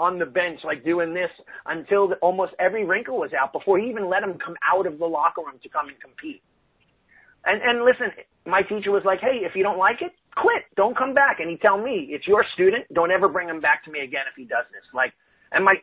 [0.00, 1.30] on the bench like doing this
[1.66, 4.98] until the, almost every wrinkle was out before he even let him come out of
[4.98, 6.42] the locker room to come and compete.
[7.44, 8.08] And and listen,
[8.46, 10.64] my teacher was like, "Hey, if you don't like it, quit.
[10.76, 12.84] Don't come back." And he tell me, "It's your student.
[12.92, 15.12] Don't ever bring him back to me again if he does this." Like,
[15.52, 15.74] and my,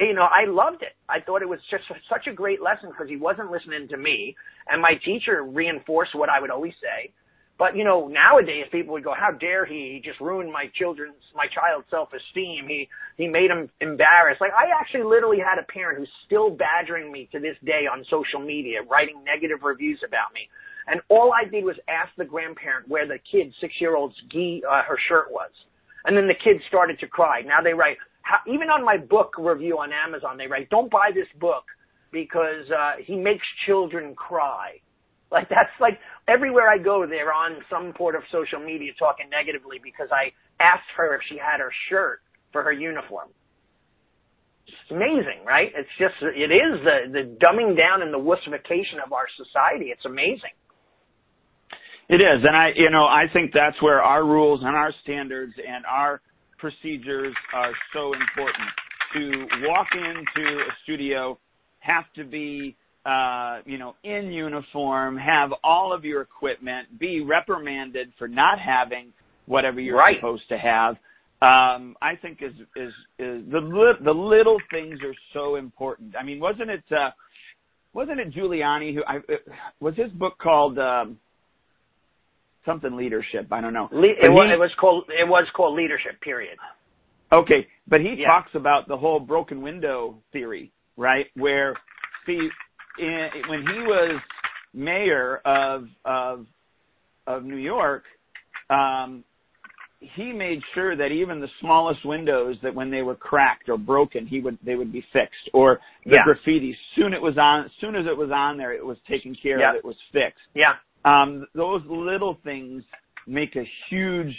[0.00, 0.94] you know, I loved it.
[1.08, 4.36] I thought it was just such a great lesson because he wasn't listening to me,
[4.70, 7.12] and my teacher reinforced what I would always say.
[7.58, 9.94] But you know, nowadays people would go, "How dare he?
[9.94, 12.68] He just ruined my children's, my child's self-esteem.
[12.68, 17.12] He he made him embarrassed." Like I actually literally had a parent who's still badgering
[17.12, 20.48] me to this day on social media, writing negative reviews about me.
[20.86, 24.98] And all I did was ask the grandparent where the kid, six-year-old's gi, uh, her
[25.08, 25.50] shirt was,
[26.04, 27.40] and then the kid started to cry.
[27.40, 31.10] Now they write, how, even on my book review on Amazon, they write, "Don't buy
[31.14, 31.64] this book
[32.12, 34.80] because uh, he makes children cry."
[35.30, 35.98] Like that's like
[36.28, 40.88] everywhere I go, they're on some port of social media talking negatively because I asked
[40.96, 42.20] her if she had her shirt
[42.54, 43.28] for her uniform.
[44.66, 45.68] It's amazing, right?
[45.76, 49.86] It's just it is the the dumbing down and the wussification of our society.
[49.90, 50.54] It's amazing.
[52.08, 55.54] It is, and I, you know, I think that's where our rules and our standards
[55.56, 56.20] and our
[56.58, 58.68] procedures are so important.
[59.14, 61.38] To walk into a studio,
[61.80, 68.12] have to be, uh, you know, in uniform, have all of your equipment, be reprimanded
[68.18, 69.12] for not having
[69.46, 70.16] whatever you're Right.
[70.16, 70.96] supposed to have.
[71.44, 76.14] Um, I think is is is the li- the little things are so important.
[76.18, 77.10] I mean, wasn't it uh,
[77.92, 79.36] wasn't it Giuliani who I, uh,
[79.80, 80.78] was his book called?
[80.78, 81.18] Um,
[82.64, 83.46] something leadership.
[83.52, 83.88] I don't know.
[83.92, 86.18] Le- it, was, he- it was called it was called leadership.
[86.22, 86.56] Period.
[87.32, 88.28] Okay, but he Yeah.
[88.28, 91.26] talks about the whole broken window theory, right?
[91.34, 91.74] Where,
[92.26, 92.48] see,
[92.98, 94.20] in, when he was
[94.72, 96.46] mayor of of
[97.26, 98.04] of New York,
[98.70, 99.24] um,
[100.14, 104.26] he made sure that even the smallest windows, that when they were cracked or broken,
[104.26, 106.24] he would they would be fixed, or the Yeah.
[106.24, 106.76] graffiti.
[106.94, 109.70] Soon it was on, soon as it was on there, it was taken care Yeah.
[109.70, 109.76] of.
[109.76, 110.42] It was fixed.
[110.54, 110.76] Yeah.
[111.04, 112.84] Um, those little things
[113.26, 114.34] make a huge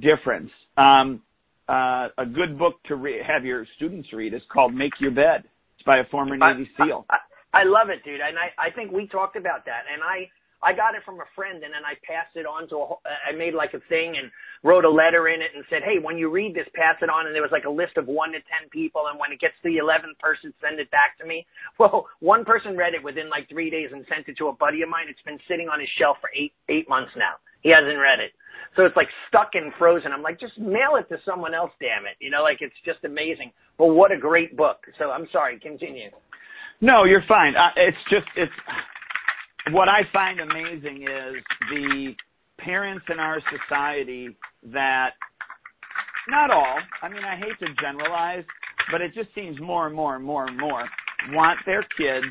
[0.00, 0.50] difference.
[0.76, 1.22] Um,
[1.68, 5.44] uh, a good book to re- have your students read is called "Make Your Bed."
[5.74, 7.06] It's by a former Navy I, SEAL.
[7.10, 7.18] I,
[7.52, 10.72] I love it, dude, and I I think we talked about that, and I I
[10.72, 12.86] got it from a friend, and then I passed it on to a.
[12.86, 14.30] whole- I made like a thing and
[14.62, 17.26] wrote a letter in it and said, hey, when you read this, pass it on,
[17.26, 19.54] and there was like a list of one to ten people, and when it gets
[19.62, 21.46] to the eleventh person, send it back to me.
[21.78, 24.82] Well, one person read it within like three days and sent it to a buddy
[24.82, 25.06] of mine.
[25.08, 27.38] It's been sitting on his shelf for eight eight months now.
[27.62, 28.32] He hasn't read it.
[28.74, 30.10] So it's like stuck and frozen.
[30.12, 32.18] I'm like, just mail it to someone else, damn it.
[32.18, 33.52] You know, like it's just amazing.
[33.78, 34.78] But what a great book.
[34.98, 36.10] So I'm sorry, continue.
[36.80, 37.54] No, you're fine.
[37.54, 38.52] Uh, it's just it's
[39.70, 42.14] what I find amazing is the
[42.58, 44.36] parents in our society
[44.72, 45.10] that
[46.28, 48.44] not all, I mean I hate to generalize,
[48.92, 50.84] but it just seems more and more and more and more
[51.30, 52.26] want their kids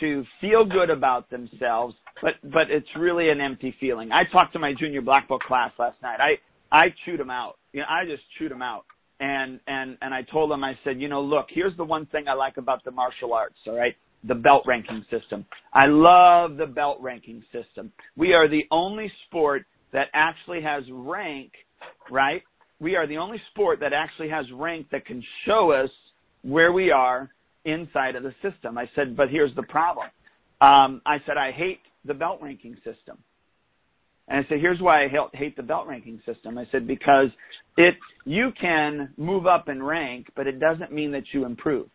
[0.00, 4.10] to feel good about themselves, but but it's really an empty feeling.
[4.12, 6.18] I talked to my junior black belt class last night.
[6.20, 7.58] I I chewed them out.
[7.72, 8.84] You know, I just chewed them out.
[9.20, 12.26] And and and I told them I said, you know, look, here's the one thing
[12.28, 13.94] I like about the martial arts, all right?
[14.24, 15.44] The belt ranking system.
[15.72, 17.92] I love the belt ranking system.
[18.16, 21.52] We are the only sport that actually has rank,
[22.10, 22.42] right?
[22.80, 25.90] We are the only sport that actually has rank that can show us
[26.42, 27.30] where we are
[27.64, 28.78] inside of the system.
[28.78, 30.06] I said, but here's the problem.
[30.60, 33.18] Um, I said, I hate the belt ranking system.
[34.28, 36.56] And I said, here's why I hate- the belt ranking system.
[36.58, 37.28] I said, because
[37.76, 41.90] it, you can move up in rank, but it doesn't mean that you improved.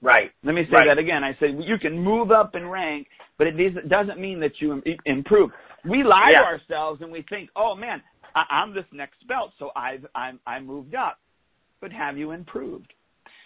[0.00, 0.30] Right.
[0.44, 0.86] Let me say Right.
[0.86, 1.24] that again.
[1.24, 4.82] I said, you can move up in rank, but it doesn't- doesn't mean that you
[5.04, 5.52] improve.
[5.84, 8.02] We lie to ourselves and we think, oh man,
[8.34, 11.18] I, am this next belt, so I've I'm I moved up.
[11.80, 12.92] But have you improved?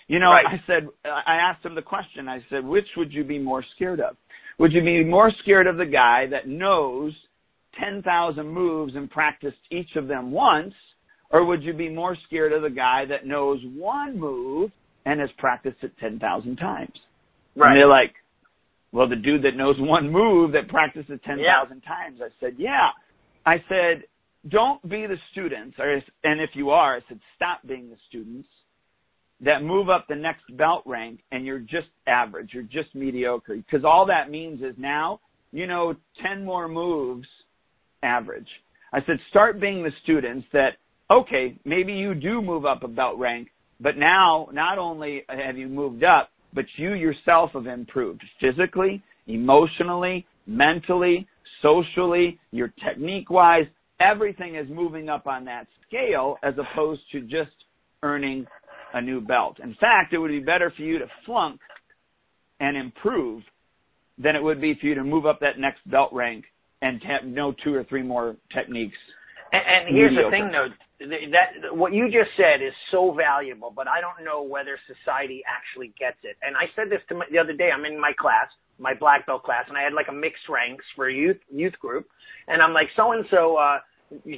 [0.09, 0.47] You know, right.
[0.47, 2.29] I said I asked him the question.
[2.29, 4.17] I said, which would you be more scared of?
[4.59, 7.15] Would you be more scared of the guy that knows
[7.81, 10.75] 10,000 moves and practiced each of them once,
[11.31, 14.71] or would you be more scared of the guy that knows one move
[15.05, 16.93] and has practiced it 10,000 times?
[17.57, 17.73] Right.
[17.73, 18.15] And they're like,
[18.93, 21.65] well, the dude that knows one move that practiced it 10,000 yeah.
[21.89, 22.21] times.
[22.23, 22.91] I said, yeah.
[23.45, 24.05] I said,
[24.49, 28.49] don't be the students, or, and if you are, I said, stop being the students
[29.41, 33.57] that move up the next belt rank and you're just average, you're just mediocre.
[33.57, 35.21] Because all that means is now,
[35.53, 37.27] you know, 10 more moves
[38.03, 38.49] average.
[38.93, 40.75] I said, start being the students that,
[41.11, 43.49] okay, maybe you do move up a belt rank,
[43.81, 50.27] but now not only have you moved up, but you yourself have improved physically, emotionally,
[50.47, 51.27] mentally,
[51.63, 53.65] socially, your technique wise,
[54.01, 57.53] everything is moving up on that scale as opposed to just
[58.03, 58.47] earning
[58.95, 59.59] a new belt.
[59.63, 61.61] In fact, it would be better for you to flunk
[62.61, 63.43] and improve
[64.19, 66.45] than it would be for you to move up that next belt rank
[66.83, 68.97] and have no two or three more techniques.
[69.53, 70.25] And, and here's mediocre.
[70.25, 70.69] the thing, though,
[71.33, 75.93] that what you just said is so valuable, but I don't know whether society actually
[75.99, 76.37] gets it.
[76.43, 77.71] And I said this to my, the other day.
[77.75, 80.85] I'm in my class, my black belt class, and I had like a mixed ranks
[80.97, 82.09] for a youth youth group,
[82.49, 83.57] and I'm like, so and so.
[83.57, 83.79] uh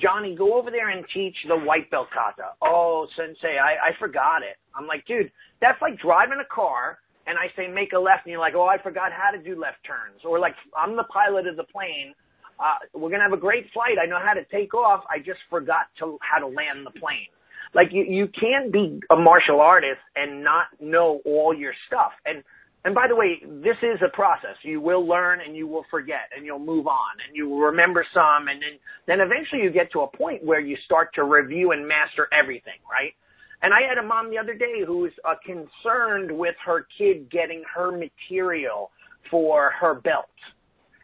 [0.01, 2.55] Johnny, go over there and teach the white belt kata.
[2.63, 4.57] Oh, sensei, I, I forgot it.
[4.77, 8.33] I'm like, dude, that's like driving a car and I say make a left and
[8.33, 10.23] you're like, oh, I forgot how to do left turns.
[10.25, 12.15] Or like, I'm the pilot of the plane.
[12.59, 13.97] Uh, we're to have a great flight.
[14.03, 15.05] I know how to take off.
[15.11, 17.29] I just forgot to, how to land the plane.
[17.75, 22.13] Like you, you can't be a martial artist and not know all your stuff.
[22.25, 22.45] And
[22.85, 24.57] and by the way, this is a process.
[24.63, 28.07] You will learn and you will forget and you'll move on and you will remember
[28.13, 31.73] some and then, then eventually you get to a point where you start to review
[31.73, 33.15] and master everything, right?
[33.63, 37.31] And I had a mom the other day who was uh, concerned with her kid
[37.31, 38.91] getting her material
[39.31, 40.27] for her belt.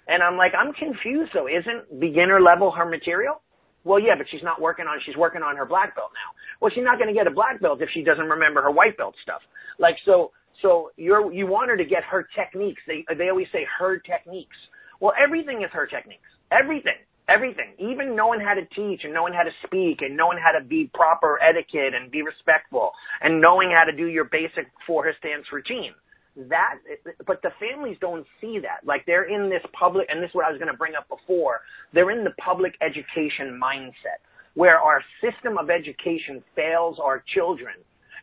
[0.09, 1.47] And I'm like, I'm confused though.
[1.47, 3.41] Isn't beginner level her material?
[3.85, 6.37] Well, yeah, but she's not working on, she's working on her black belt now.
[6.61, 8.97] Well, she's not going to get a black belt if she doesn't remember her white
[8.97, 9.41] belt stuff.
[9.79, 12.83] Like, so, so you're, you want her to get her techniques.
[12.87, 14.57] They, they always say her techniques.
[15.01, 16.29] Well, everything is her techniques.
[16.53, 17.01] Everything.
[17.29, 17.73] Everything.
[17.79, 20.91] Even knowing how to teach and knowing how to speak and knowing how to be
[20.93, 22.91] proper etiquette and be respectful
[23.23, 25.95] and knowing how to do your basic four stance routine.
[26.37, 26.77] That,
[27.27, 28.87] but the families don't see that.
[28.87, 31.09] Like they're in this public, and this is what I was going to bring up
[31.09, 31.61] before.
[31.93, 34.23] They're in the public education mindset
[34.55, 37.75] where our system of education fails our children.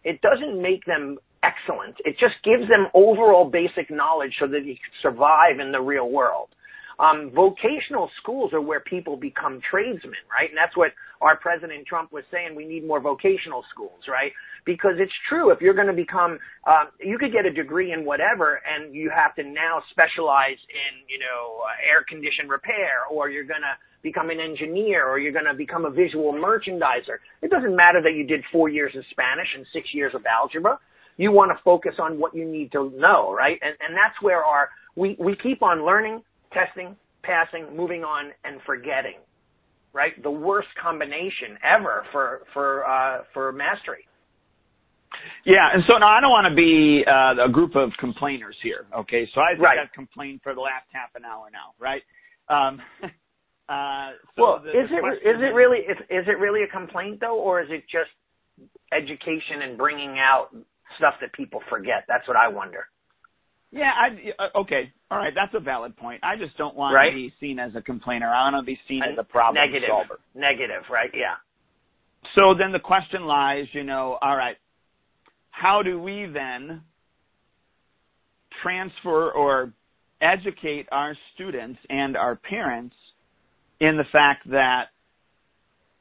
[0.04, 1.96] It doesn't make them excellent.
[2.06, 6.10] It just gives them overall basic knowledge so that they can survive in the real
[6.10, 6.50] world.
[7.00, 10.50] Um, vocational schools are where people become tradesmen, right?
[10.50, 12.56] And that's what our President Trump was saying.
[12.56, 14.32] We need more vocational schools, right?
[14.66, 15.52] Because it's true.
[15.52, 19.12] If you're going to become, uh, you could get a degree in whatever, and you
[19.14, 23.78] have to now specialize in, you know, uh, air condition repair, or you're going to
[24.02, 27.22] become an engineer, or you're going to become a visual merchandiser.
[27.42, 30.80] It doesn't matter that you did four years of Spanish and six years of algebra
[31.18, 33.58] you want to focus on what you need to know, right?
[33.62, 36.22] And, and that's where our, we, we keep on learning,
[36.54, 39.20] testing, passing, moving on, and forgetting,
[39.94, 40.12] right?
[40.24, 44.08] The worst combination ever for, for, uh, for mastery.
[45.46, 48.86] Yeah, and so now I don't want to be uh, a group of complainers here.
[48.96, 49.80] Okay, so I think right.
[49.80, 52.04] I've complained for the last half an hour now, right?
[52.50, 52.82] Um,
[53.70, 56.68] uh, so well, the, is the it is it really is, is it really a
[56.68, 58.12] complaint though, or is it just
[58.92, 60.50] education and bringing out
[60.98, 62.06] stuff that people forget.
[62.08, 62.88] That's what I wonder.
[63.72, 64.92] Yeah, I uh, okay.
[65.12, 66.22] All right, that's a valid point.
[66.24, 67.10] I just don't want right?
[67.10, 68.28] to be seen as a complainer.
[68.28, 70.20] I don't want to be seen a as a problem negative, solver.
[70.36, 71.12] Negative, right?
[71.14, 71.36] Yeah.
[72.36, 74.58] So then the question lies, you know, all right,
[75.52, 76.82] how do we then
[78.62, 79.72] transfer or
[80.22, 82.96] educate our students and our parents
[83.80, 84.86] in the fact that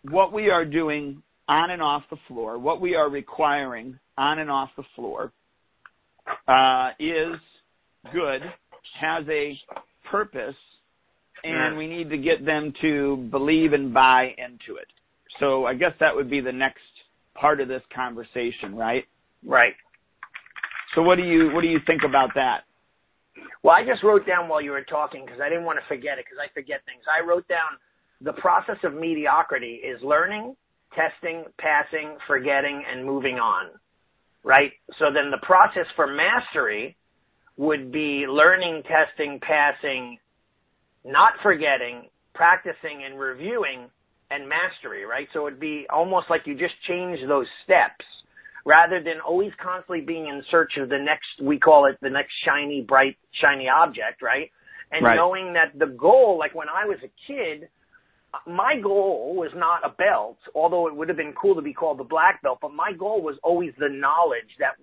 [0.02, 4.50] what we are doing on and off the floor, what we are requiring on and
[4.50, 5.32] off the floor,
[6.48, 7.36] uh, is
[8.12, 8.42] good,
[9.00, 9.58] has a
[10.10, 10.56] purpose,
[11.44, 11.78] and mm.
[11.78, 14.86] we need to get them to believe and buy into it.
[15.40, 16.80] So I guess that would be the next
[17.34, 19.04] part of this conversation, right?
[19.44, 19.74] Right.
[20.94, 22.60] So what do you what do you think about that?
[23.62, 26.18] Well, I just wrote down while you were talking because I didn't want to forget
[26.18, 27.02] it because I forget things.
[27.04, 27.76] I wrote down
[28.20, 30.56] the process of mediocrity is learning,
[30.94, 33.72] testing, passing, forgetting, and moving on.
[34.42, 34.72] Right?
[34.98, 36.96] So then the process for mastery
[37.56, 40.18] would be learning, testing, passing,
[41.04, 43.88] not forgetting, practicing and reviewing,
[44.30, 45.28] and mastery, right?
[45.32, 48.04] So it'd be almost like you just change those steps
[48.64, 52.32] rather than always constantly being in search of the next, we call it the next
[52.44, 54.50] shiny, bright, shiny object, right?
[54.90, 55.14] And right.
[55.14, 57.68] knowing that the goal, like when I was a kid,
[58.46, 61.98] my goal was not a belt, although it would have been cool to be called
[61.98, 64.74] the black belt, but my goal was always the knowledge that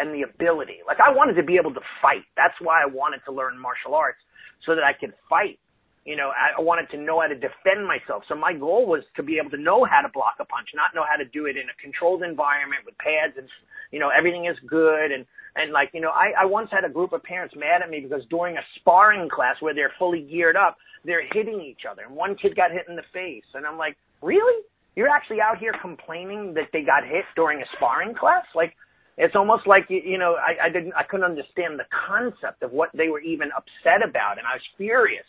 [0.00, 0.80] and the ability.
[0.86, 2.24] Like I wanted to be able to fight.
[2.36, 4.18] That's why I wanted to learn martial arts
[4.64, 5.58] so that I could fight
[6.04, 8.24] you know, I wanted to know how to defend myself.
[8.26, 10.94] So my goal was to be able to know how to block a punch, not
[10.94, 13.46] know how to do it in a controlled environment with pads and,
[13.92, 15.12] you know, everything is good.
[15.12, 17.90] And, and like, you know, I, I once had a group of parents mad at
[17.90, 22.02] me because during a sparring class where they're fully geared up, they're hitting each other.
[22.08, 23.44] And one kid got hit in the face.
[23.52, 24.64] And I'm like, really?
[24.96, 28.44] You're actually out here complaining that they got hit during a sparring class?
[28.54, 28.74] Like,
[29.20, 32.88] it's almost like you know I, I didn't I couldn't understand the concept of what
[32.94, 35.28] they were even upset about, and I was furious.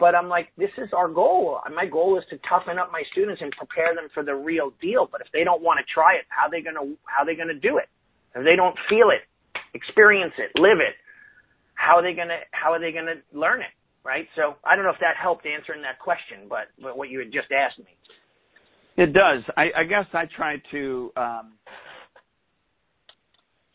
[0.00, 1.60] But I'm like, this is our goal.
[1.72, 5.06] My goal is to toughen up my students and prepare them for the real deal.
[5.10, 7.78] But if they don't want to try it, how they gonna how they gonna do
[7.78, 7.86] it?
[8.34, 9.22] If they don't feel it,
[9.72, 10.98] experience it, live it,
[11.74, 13.70] how are they gonna how are they gonna learn it?
[14.02, 14.26] Right?
[14.34, 17.30] So I don't know if that helped answering that question, but, but what you had
[17.30, 17.94] just asked me.
[18.96, 19.46] It does.
[19.56, 21.52] I, I guess I try to um,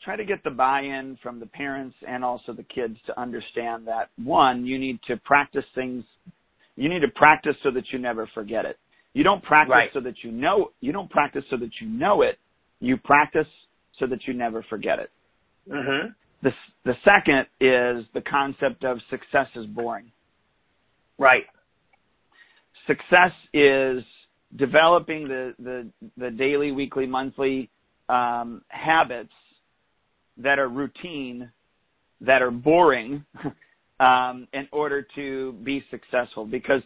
[0.08, 4.10] try to get the buy-in from the parents and also the kids to understand that
[4.24, 6.02] one, you need to practice things.
[6.78, 8.80] You need to practice so that you never forget it.
[9.12, 9.90] You don't practice right.
[9.94, 10.72] so that you know.
[10.80, 12.40] You don't practice so that you know it.
[12.80, 13.48] You practice
[14.00, 15.12] so that you never forget it.
[15.70, 16.08] Mm-hmm.
[16.42, 16.52] The
[16.86, 20.10] the second is the concept of success is boring.
[21.18, 21.44] Right.
[22.86, 24.04] Success is
[24.56, 27.70] developing the the the daily, weekly, monthly
[28.08, 29.34] um, habits
[30.38, 31.52] that are routine,
[32.22, 33.26] that are boring,
[34.00, 36.46] um, in order to be successful.
[36.46, 36.82] Because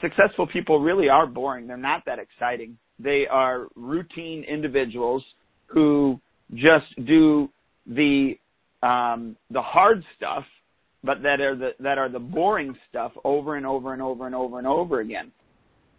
[0.00, 1.66] successful people really are boring.
[1.66, 2.76] They're not that exciting.
[2.98, 5.24] They are routine individuals
[5.66, 6.20] who
[6.54, 7.48] just do
[7.86, 8.34] the
[8.82, 10.44] um, the hard stuff,
[11.04, 14.34] but that are the that are the boring stuff over and over and over and
[14.34, 15.32] over and over again.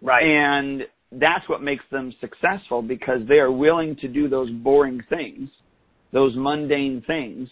[0.02, 0.24] Right.
[0.24, 5.50] And that's what makes them successful because they are willing to do those boring things
[6.12, 7.50] those mundane things,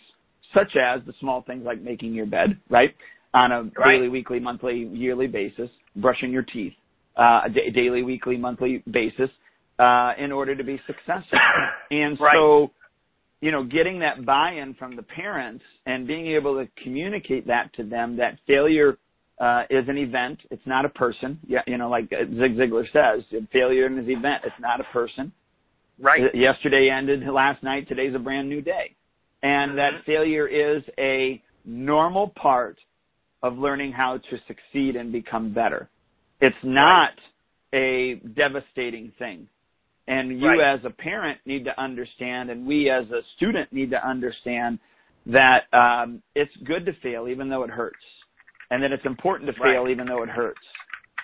[0.53, 2.93] such as the small things like making your bed, right?
[3.33, 3.73] On a right.
[3.87, 6.73] daily, weekly, monthly, yearly basis, brushing your teeth,
[7.17, 9.29] uh, a daily, weekly, monthly basis,
[9.77, 11.39] uh, in order to be successful.
[11.91, 12.35] And right.
[12.35, 12.69] so,
[13.41, 17.83] you know, getting that buy-in from the parents and being able to communicate that to
[17.83, 18.99] them that failure
[19.39, 20.39] uh, is an event.
[20.51, 21.39] It's not a person.
[21.47, 24.43] Yeah, you know, like Zig Ziglar says, failure is an event.
[24.45, 25.31] It's not a person.
[26.01, 26.21] Right.
[26.33, 27.87] Yesterday ended last night.
[27.87, 28.95] Today's a brand new day.
[29.43, 30.05] And that Mm-hmm.
[30.05, 32.77] failure is a normal part
[33.43, 35.89] of learning how to succeed and become better.
[36.41, 37.11] It's not
[37.73, 39.47] a devastating thing.
[40.07, 40.59] And you Right.
[40.61, 44.79] as a parent need to understand and we as a student need to understand
[45.27, 48.03] that um, it's good to fail even though it hurts.
[48.71, 49.91] And that it's important to fail Right.
[49.91, 50.59] even though it hurts.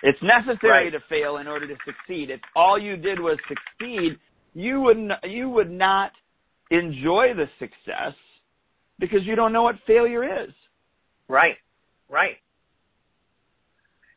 [0.02, 0.92] It's necessary Right.
[0.92, 2.30] to fail in order to succeed.
[2.30, 4.18] If all you did was succeed,
[4.56, 6.12] you would n- you would not
[6.70, 8.14] enjoy the success
[8.98, 10.50] because you don't know what failure is.
[11.28, 11.56] Right.
[12.08, 12.38] Right.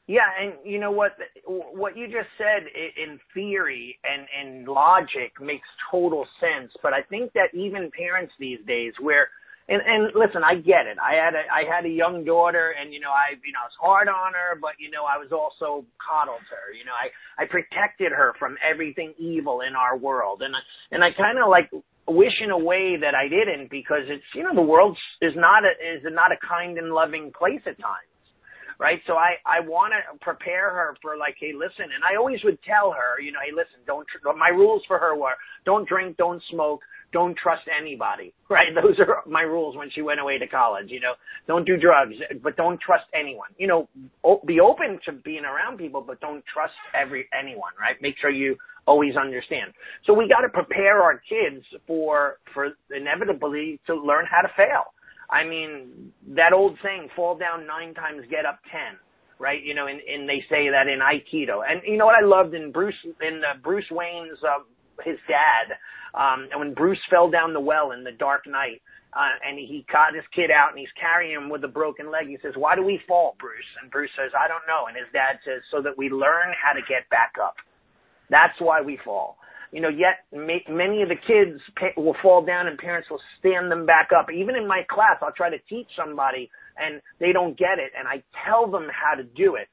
[0.08, 1.12] Yeah, and you know what?
[1.46, 2.64] What you just said
[2.98, 6.72] in theory and and logic makes total sense.
[6.82, 9.28] But I think that even parents these days, where
[9.70, 10.98] and and listen, I get it.
[10.98, 13.70] I had a I had a young daughter, and you know I you know I
[13.70, 16.74] was hard on her, but you know I was also coddled her.
[16.74, 21.04] You know I I protected her from everything evil in our world, and I, and
[21.04, 21.70] I kind of like
[22.10, 25.62] wish in a way that I didn't because it's you know the world is not
[25.64, 28.10] a is not a kind and loving place at times
[28.80, 29.02] right?
[29.06, 32.58] So I I want to prepare her for like, hey, listen, and I always would
[32.64, 34.08] tell her, you know, hey, listen, don't.
[34.40, 38.68] My rules for her were don't drink, don't smoke, don't trust anybody, right?
[38.76, 40.88] Those are my rules when she went away to college.
[40.90, 41.14] You know,
[41.48, 43.50] don't do drugs, but don't trust anyone.
[43.58, 43.90] You know,
[44.46, 47.96] be open to being around people, but don't trust every anyone, right?
[48.02, 49.74] Make sure you always understand.
[50.06, 54.94] So we got to prepare our kids for for inevitably to learn how to fail.
[55.30, 58.98] I mean, that old saying, fall down nine times, get up ten,
[59.38, 59.64] right?
[59.64, 61.62] You know, and, and they say that in Aikido.
[61.68, 64.64] And you know what I loved in Bruce, in uh, Bruce Wayne's, uh,
[65.04, 65.78] his dad,
[66.14, 68.82] um, and when Bruce fell down the well in the dark night,
[69.14, 72.28] uh, and he caught his kid out and he's carrying him with a broken leg.
[72.28, 73.66] He says, why do we fall, Bruce?
[73.82, 74.86] And Bruce says, I don't know.
[74.86, 77.56] And his dad says, so that we learn how to get back up.
[78.30, 79.40] That's why we fall
[79.72, 81.62] you know, yet ma- many of the kids
[81.96, 84.28] will fall down and parents will stand them back up.
[84.32, 88.08] Even in my class, I'll try to teach somebody and they don't get it and
[88.08, 89.68] I tell them how to do it.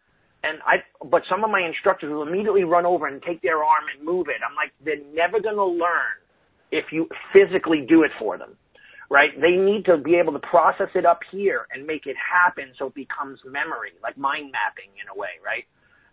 [0.47, 3.84] And I, but some of my instructors will immediately run over and take their arm
[3.94, 4.36] and move it.
[4.47, 6.22] I'm like, they're never going to learn
[6.70, 8.57] if you physically do it for them,
[9.11, 9.30] right?
[9.40, 12.86] They need to be able to process it up here and make it happen so
[12.86, 15.64] it becomes memory, like mind mapping in a way, right?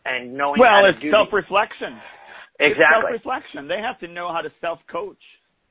[0.05, 1.93] And knowing well, how it's to do self-reflection.
[2.59, 2.69] Exactly.
[2.69, 3.67] It's self-reflection.
[3.67, 5.21] They have to know how to self-coach.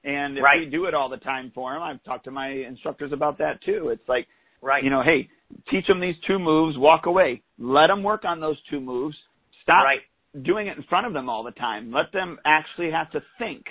[0.04, 0.58] And if right.
[0.58, 3.62] we do it all the time for them, I've talked to my instructors about that
[3.62, 3.90] too.
[3.92, 4.26] It's like,
[4.60, 4.82] right.
[4.82, 5.28] you know, hey,
[5.70, 7.42] teach them these two moves, walk away.
[7.58, 9.16] Let them work on those two moves.
[9.62, 10.00] Stop right.
[10.44, 11.92] doing it in front of them all the time.
[11.92, 13.64] Let them actually have to think.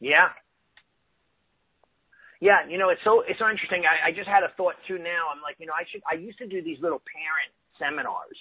[0.00, 0.28] Yeah.
[2.40, 3.84] Yeah, you know, it's so it's so interesting.
[3.88, 5.32] I, I just had a thought too now.
[5.32, 7.50] I'm like, you know, I should I used to do these little parent
[7.80, 8.36] seminars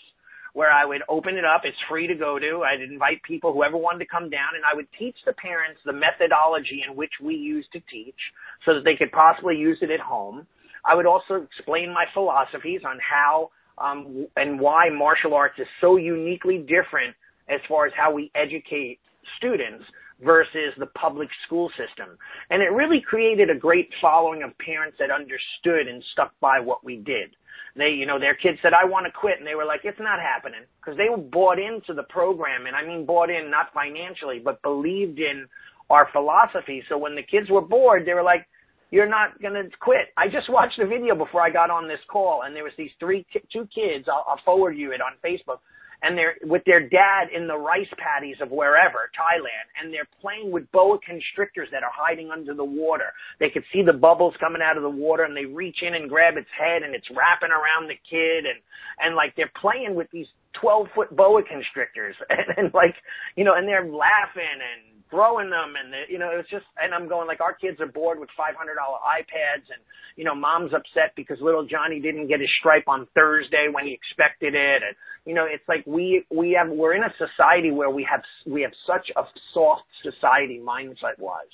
[0.54, 1.62] where I would open it up.
[1.64, 2.62] It's free to go to.
[2.64, 5.94] I'd invite people, whoever wanted to come down, and I would teach the parents the
[5.94, 8.20] methodology in which we use to teach
[8.66, 10.46] so that they could possibly use it at home.
[10.86, 15.98] I would also explain my philosophies on how um, and why martial arts is so
[15.98, 17.16] uniquely different
[17.50, 19.00] as far as how we educate
[19.38, 19.84] students
[20.24, 22.18] versus the public school system.
[22.50, 26.84] And it really created a great following of parents that understood and stuck by what
[26.84, 27.36] we did.
[27.76, 29.40] They, you know, their kids said, I want to quit.
[29.40, 30.62] And they were like, it's not happening.
[30.80, 32.68] Because they were bought into the program.
[32.68, 35.48] And I mean bought in, not financially, but believed in
[35.90, 36.84] our philosophy.
[36.88, 38.46] So when the kids were bored, they were like,
[38.94, 40.14] you're not going to quit.
[40.16, 42.92] I just watched a video before I got on this call and there was these
[43.00, 44.06] three, two kids.
[44.06, 45.66] I'll, I'll forward you it on Facebook
[46.04, 50.52] and they're with their dad in the rice paddies of wherever, Thailand, and they're playing
[50.52, 53.10] with boa constrictors that are hiding under the water.
[53.40, 56.08] They could see the bubbles coming out of the water and they reach in and
[56.08, 58.62] grab its head and it's wrapping around the kid and,
[59.02, 60.28] and like they're playing with these
[60.62, 62.94] 12 foot boa constrictors and, and like,
[63.36, 66.66] you know, and they're laughing and throwing them and the, you know it was just
[66.82, 69.82] and I'm going like our kids are bored with $500 iPads and
[70.18, 73.94] you know mom's upset because little Johnny didn't get his stripe on Thursday when he
[73.94, 77.92] expected it and you know it's like we we have we're in a society where
[77.92, 79.22] we have we have such a
[79.54, 81.54] soft society mindset wise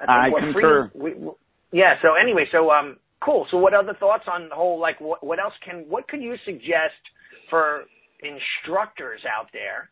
[0.00, 0.90] I, I concur.
[0.92, 1.32] Free, we, we,
[1.72, 1.94] yeah.
[2.02, 3.46] So anyway, so um, cool.
[3.50, 4.78] So what other thoughts on the whole?
[4.78, 7.02] Like, what what else can what could you suggest
[7.50, 7.84] for
[8.22, 9.90] instructors out there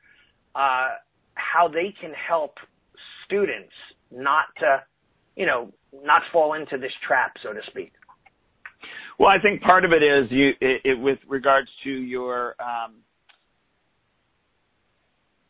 [0.56, 0.88] uh,
[1.34, 2.54] how they can help
[3.26, 3.72] students
[4.10, 4.82] not to,
[5.36, 7.92] you know, not fall into this trap, so to speak.
[9.18, 12.94] Well, I think part of it is you, it, it, with regards to your um,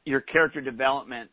[0.04, 1.30] your character development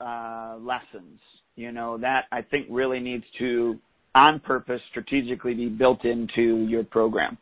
[0.00, 1.20] uh, lessons.
[1.54, 3.78] You know that I think really needs to,
[4.14, 7.36] on purpose, strategically be built into your program,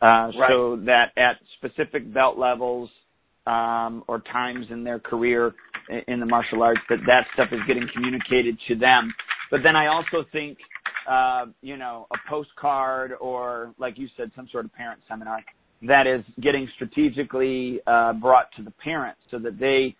[0.00, 0.32] uh, right.
[0.48, 2.90] so that at specific belt levels
[4.06, 5.54] or times in their career
[6.06, 9.12] in the martial arts that that stuff is getting communicated to them.
[9.50, 10.58] But then I also think,
[11.08, 15.40] uh, you know, a postcard or, like you said, some sort of parent seminar
[15.82, 19.94] that is getting strategically uh, brought to the parents so that they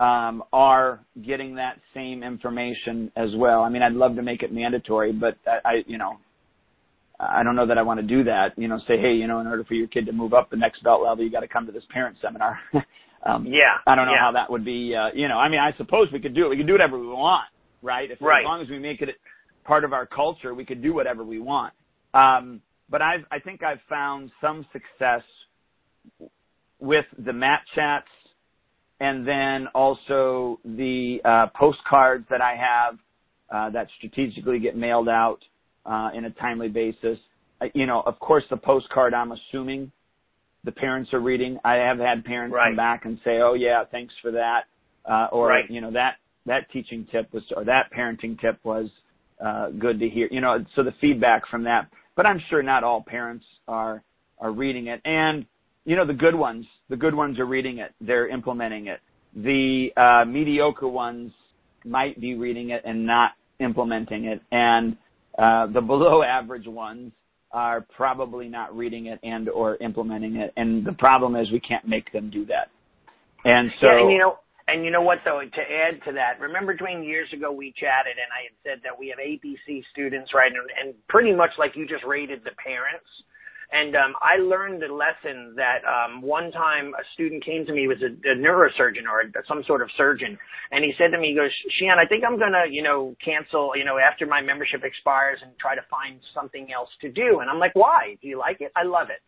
[0.00, 3.62] um, are getting that same information as well.
[3.62, 6.18] I mean, I'd love to make it mandatory, but I you know,
[7.18, 8.50] I don't know that I want to do that.
[8.56, 10.56] You know, say, hey, you know, in order for your kid to move up the
[10.56, 12.58] next belt level, you got to come to this parent seminar.
[13.26, 13.78] um, yeah.
[13.86, 14.20] I don't know yeah.
[14.20, 14.94] how that would be.
[14.94, 16.48] Uh, you know, I mean, I suppose we could do it.
[16.50, 17.48] We could do whatever we want,
[17.82, 18.10] right?
[18.10, 18.40] If right.
[18.40, 19.10] as long as we make it
[19.64, 21.72] part of our culture, we could do whatever we want.
[22.12, 25.22] Um, but I've, I think I've found some success
[26.78, 28.06] with the mat chats
[29.00, 32.98] and then also the uh, postcards that I have
[33.50, 35.38] uh, that strategically get mailed out
[36.14, 37.18] in a timely basis.
[37.60, 39.90] Uh, you know, of course, the postcard I'm assuming
[40.64, 41.58] the parents are reading.
[41.64, 42.68] I have had parents right.
[42.68, 44.64] come back and say, "Oh yeah, thanks for that,"
[45.08, 45.70] uh, or right.
[45.70, 48.88] you know that that teaching tip was or that parenting tip was
[49.44, 50.28] uh, good to hear.
[50.30, 51.88] You know, so the feedback from that.
[52.16, 54.02] But I'm sure not all parents are
[54.38, 55.46] are reading it, and
[55.84, 57.94] you know the good ones, the good ones are reading it.
[58.00, 59.00] They're implementing it.
[59.34, 61.32] The uh, mediocre ones
[61.84, 64.96] might be reading it and not implementing it, and
[65.38, 67.12] uh, the below average ones
[67.52, 70.52] are probably not reading it and or implementing it.
[70.56, 72.68] And the problem is we can't make them do that.
[73.44, 76.40] And so, yeah, and you know, and you know what though, to add to that,
[76.40, 80.32] remember Duane years ago we chatted and I had said that we have ABC students,
[80.34, 80.50] right?
[80.50, 83.06] And, and pretty much like you just rated the parents.
[83.72, 87.88] And um, I learned a lesson that um, one time a student came to me,
[87.88, 90.38] was a, a neurosurgeon or a, some sort of surgeon,
[90.70, 93.72] and he said to me, he goes, Shihan, I think I'm gonna, you know, cancel,
[93.74, 97.40] you know, after my membership expires and try to find something else to do.
[97.40, 98.16] And I'm like, why?
[98.22, 98.70] Do you like it?
[98.76, 99.20] I love it.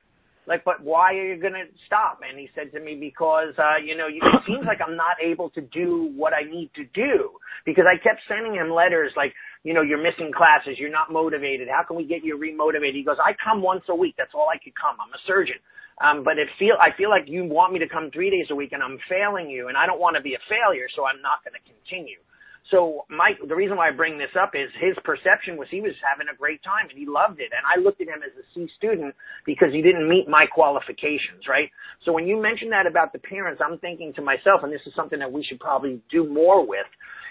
[0.47, 2.21] Like, but why are you gonna stop?
[2.27, 5.51] And he said to me, because, uh, you know, it seems like I'm not able
[5.51, 7.37] to do what I need to do
[7.67, 9.35] because I kept sending him letters like,
[9.65, 11.69] you know, you're missing classes, you're not motivated.
[11.69, 12.95] How can we get you remotivated?
[12.95, 14.15] He goes, I come once a week.
[14.17, 14.97] That's all I could come.
[15.01, 15.57] I'm a surgeon.
[15.99, 18.55] Um, but it feel I feel like you want me to come three days a
[18.55, 21.21] week and I'm failing you, and I don't want to be a failure, so I'm
[21.21, 22.23] not going to continue.
[22.71, 25.97] So Mike, the reason why I bring this up is his perception was he was
[26.05, 27.49] having a great time and he loved it.
[27.49, 29.15] And I looked at him as a C student
[29.47, 31.71] because he didn't meet my qualifications, right?
[32.05, 34.93] So when you mentioned that about the parents, I'm thinking to myself, and this is
[34.95, 36.87] something that we should probably do more with,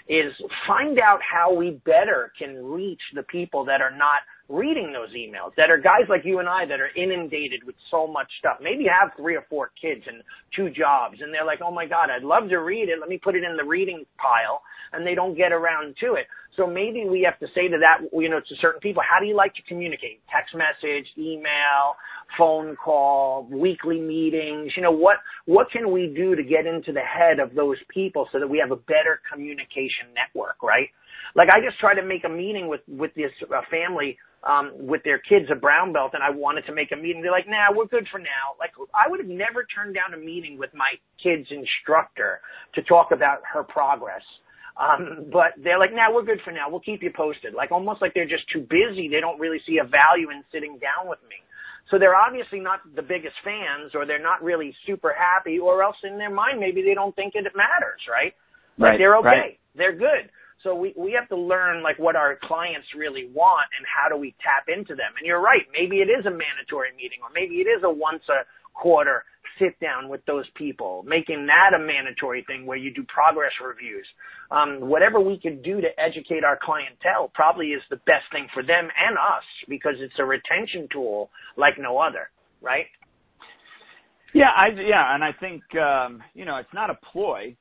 [0.08, 0.32] is
[0.66, 5.52] find out how we better can reach the people that are not reading those emails
[5.56, 8.58] that are guys like you and I that are inundated with so much stuff.
[8.62, 10.22] Maybe have three or four kids and
[10.56, 12.98] two jobs and they're like, "Oh my god, I'd love to read it.
[12.98, 16.26] Let me put it in the reading pile." And they don't get around to it.
[16.56, 19.26] So maybe we have to say to that, you know, to certain people, how do
[19.26, 20.20] you like to communicate?
[20.32, 21.94] Text message, email,
[22.36, 27.00] phone call, weekly meetings, you know, what what can we do to get into the
[27.00, 30.88] head of those people so that we have a better communication network, right?
[31.34, 35.02] Like I just tried to make a meeting with with this uh, family um, with
[35.04, 37.22] their kids a brown belt and I wanted to make a meeting.
[37.22, 38.54] They're like, nah, we're good for now.
[38.58, 42.40] Like I would have never turned down a meeting with my kid's instructor
[42.74, 44.22] to talk about her progress.
[44.78, 46.70] Um, but they're like, nah, we're good for now.
[46.70, 47.52] We'll keep you posted.
[47.52, 49.10] Like almost like they're just too busy.
[49.10, 51.42] They don't really see a value in sitting down with me.
[51.90, 55.96] So they're obviously not the biggest fans or they're not really super happy or else
[56.04, 58.34] in their mind maybe they don't think it matters, right?
[58.76, 59.26] But right, they're okay.
[59.26, 59.58] Right.
[59.74, 60.30] They're good.
[60.62, 64.20] So we, we have to learn like what our clients really want and how do
[64.20, 65.14] we tap into them.
[65.18, 68.22] And you're right, maybe it is a mandatory meeting or maybe it is a once
[68.28, 68.42] a
[68.74, 69.24] quarter
[69.58, 74.06] sit down with those people, making that a mandatory thing where you do progress reviews.
[74.50, 78.62] Um, whatever we can do to educate our clientele probably is the best thing for
[78.62, 82.30] them and us because it's a retention tool like no other,
[82.62, 82.86] right?
[84.34, 87.56] Yeah, I yeah, and I think um, you know it's not a ploy.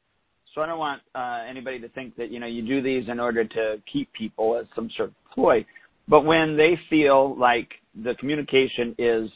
[0.58, 3.20] So I don't want uh, anybody to think that you know you do these in
[3.20, 5.64] order to keep people as some sort of ploy.
[6.08, 9.30] But when they feel like the communication is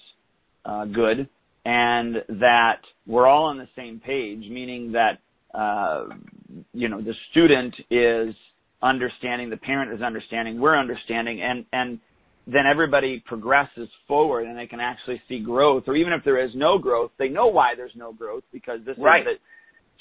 [0.66, 1.30] uh, good
[1.64, 5.20] and that we're all on the same page, meaning that
[5.54, 6.06] uh,
[6.74, 8.34] you know the student is
[8.82, 12.00] understanding, the parent is understanding, we're understanding, and and
[12.48, 15.84] then everybody progresses forward and they can actually see growth.
[15.86, 18.98] Or even if there is no growth, they know why there's no growth because this
[18.98, 19.22] right.
[19.22, 19.34] is the,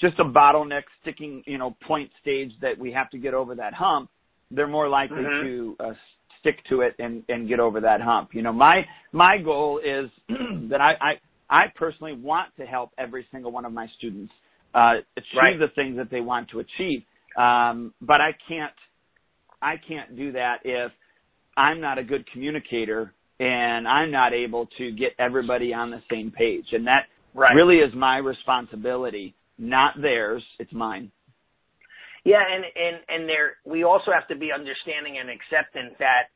[0.01, 3.73] just a bottleneck sticking, you know, point stage that we have to get over that
[3.73, 4.09] hump,
[4.49, 5.45] they're more likely mm-hmm.
[5.45, 5.93] to uh,
[6.39, 8.29] stick to it and and get over that hump.
[8.33, 8.81] You know, my
[9.11, 10.09] my goal is
[10.69, 11.11] that I I
[11.49, 14.33] I personally want to help every single one of my students
[14.73, 15.59] uh achieve right.
[15.59, 17.03] the things that they want to achieve.
[17.37, 18.73] Um but I can't
[19.61, 20.91] I can't do that if
[21.55, 26.31] I'm not a good communicator and I'm not able to get everybody on the same
[26.31, 26.65] page.
[26.71, 27.53] And that right.
[27.53, 30.43] really is my responsibility not theirs.
[30.59, 31.11] It's mine.
[32.25, 36.29] Yeah, and and and there we also have to be understanding and acceptant that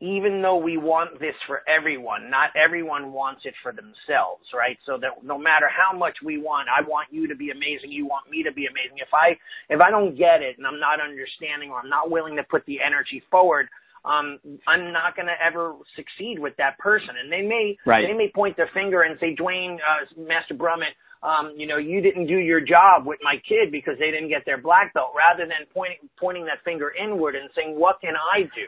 [0.00, 4.76] even though we want this for everyone, not everyone wants it for themselves, right?
[4.84, 8.04] So that no matter how much we want, I want you to be amazing, you
[8.04, 8.98] want me to be amazing.
[8.98, 9.38] If I
[9.72, 12.66] if I don't get it and I'm not understanding or I'm not willing to put
[12.66, 13.68] the energy forward,
[14.04, 17.14] um, I'm not going to ever succeed with that person.
[17.22, 18.04] And they may right.
[18.06, 22.00] they may point their finger and say, Duane, uh, Master Brummett, um, you know, you
[22.00, 25.46] didn't do your job with my kid because they didn't get their black belt, rather
[25.48, 28.66] than pointing pointing that finger inward and saying, what can I do?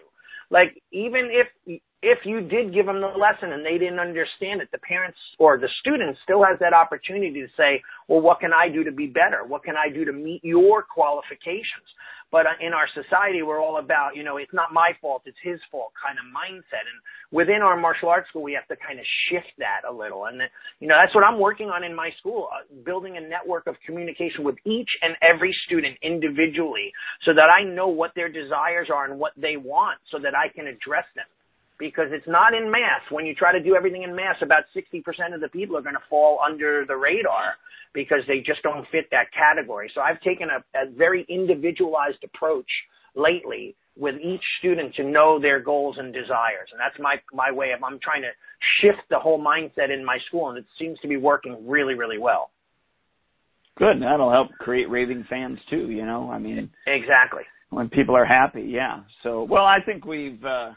[0.50, 4.68] Like even if if you did give them the lesson and they didn't understand it,
[4.70, 8.68] the parents or the student still has that opportunity to say, well, what can I
[8.68, 9.40] do to be better?
[9.48, 11.88] What can I do to meet your qualifications?
[12.30, 15.38] But uh, in our society, we're all about, you know, it's not my fault, it's
[15.40, 16.84] his fault kind of mindset.
[16.84, 17.00] And
[17.32, 20.26] within our martial arts school, we have to kind of shift that a little.
[20.26, 20.42] And,
[20.80, 23.76] you know, that's what I'm working on in my school, uh, building a network of
[23.86, 26.92] communication with each and every student individually
[27.24, 30.52] so that I know what their desires are and what they want so that I
[30.52, 31.24] can address them
[31.78, 33.02] because it's not in mass.
[33.10, 35.94] When you try to do everything in mass, about 60% of the people are going
[35.94, 37.54] to fall under the radar
[37.92, 39.90] because they just don't fit that category.
[39.94, 42.68] So I've taken a, a very individualized approach
[43.14, 46.68] lately with each student to know their goals and desires.
[46.72, 48.30] And that's my, my way of, I'm trying to
[48.80, 52.18] shift the whole mindset in my school and it seems to be working really, really
[52.18, 52.50] well.
[53.78, 53.92] Good.
[53.92, 56.70] And That'll help create raving fans too, you know, I mean.
[56.86, 57.42] Exactly.
[57.70, 58.62] When people are happy.
[58.62, 59.00] Yeah.
[59.22, 60.72] So, well, I think we've, uh,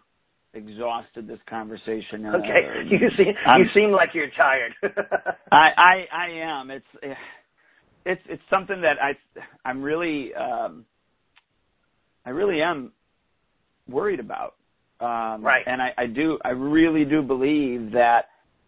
[0.57, 2.25] exhausted this conversation.
[2.25, 4.73] Uh, okay, you seem I'm, you seem like you're tired.
[5.51, 6.71] I, I I am.
[6.71, 7.15] It's
[8.05, 9.13] it's it's something that I
[9.63, 10.85] I'm really um,
[12.25, 12.91] I really am
[13.87, 14.55] worried about.
[14.99, 15.63] Um, right.
[15.67, 18.25] And I, I do I really do believe that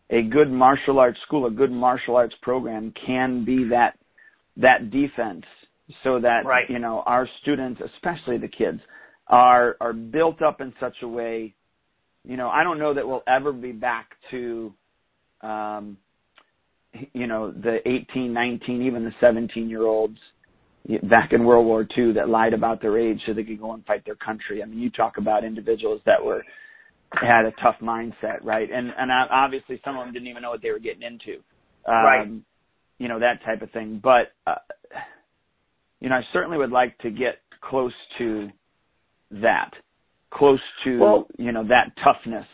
[0.09, 3.97] a good martial arts school, a good martial arts program, can be that
[4.57, 5.45] that defense,
[6.03, 6.69] so that right.
[6.69, 8.79] you know our students, especially the kids,
[9.27, 11.55] are are built up in such a way
[12.25, 14.73] you know, I don't know that we'll ever be back to,
[15.41, 15.97] um,
[17.13, 20.17] you know, the 18, 19, even the 17 year olds
[21.03, 23.85] back in World War II that lied about their age so they could go and
[23.85, 24.63] fight their country.
[24.63, 26.43] I mean, you talk about individuals that were
[27.13, 28.69] had a tough mindset, right?
[28.71, 31.39] And and obviously some of them didn't even know what they were getting into.
[31.85, 32.27] Um, right.
[32.97, 33.99] You know that type of thing.
[34.03, 34.55] But uh,
[35.99, 38.49] you know, I certainly would like to get close to
[39.31, 39.71] that,
[40.33, 42.47] close to well, you know that toughness.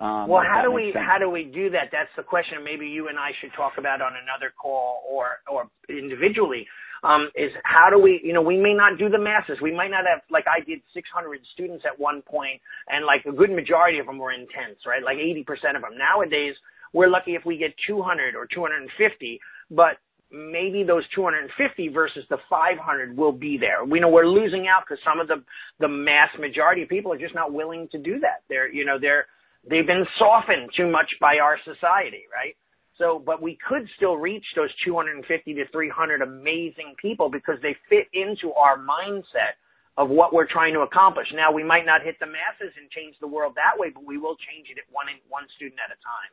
[0.00, 1.04] Um, well, how do we sense.
[1.06, 1.90] how do we do that?
[1.92, 2.64] That's the question.
[2.64, 6.66] Maybe you and I should talk about on another call or or individually
[7.02, 9.58] um, is how do we, you know, we may not do the masses.
[9.60, 13.34] We might not have, like I did 600 students at one point and like a
[13.34, 15.02] good majority of them were intense, right?
[15.02, 15.98] Like 80% of them.
[15.98, 16.54] Nowadays,
[16.92, 19.98] we're lucky if we get 200 or 250, but
[20.32, 23.84] maybe those 250 versus the 500 will be there.
[23.84, 25.44] We know we're losing out because some of the,
[25.78, 28.42] the mass majority of people are just not willing to do that.
[28.48, 29.26] They're, you know, they're,
[29.68, 32.56] they've been softened too much by our society, right?
[32.98, 35.24] So, but we could still reach those 250
[35.54, 39.60] to 300 amazing people because they fit into our mindset
[39.96, 41.26] of what we're trying to accomplish.
[41.34, 44.16] Now, we might not hit the masses and change the world that way, but we
[44.16, 46.32] will change it at one one student at a time.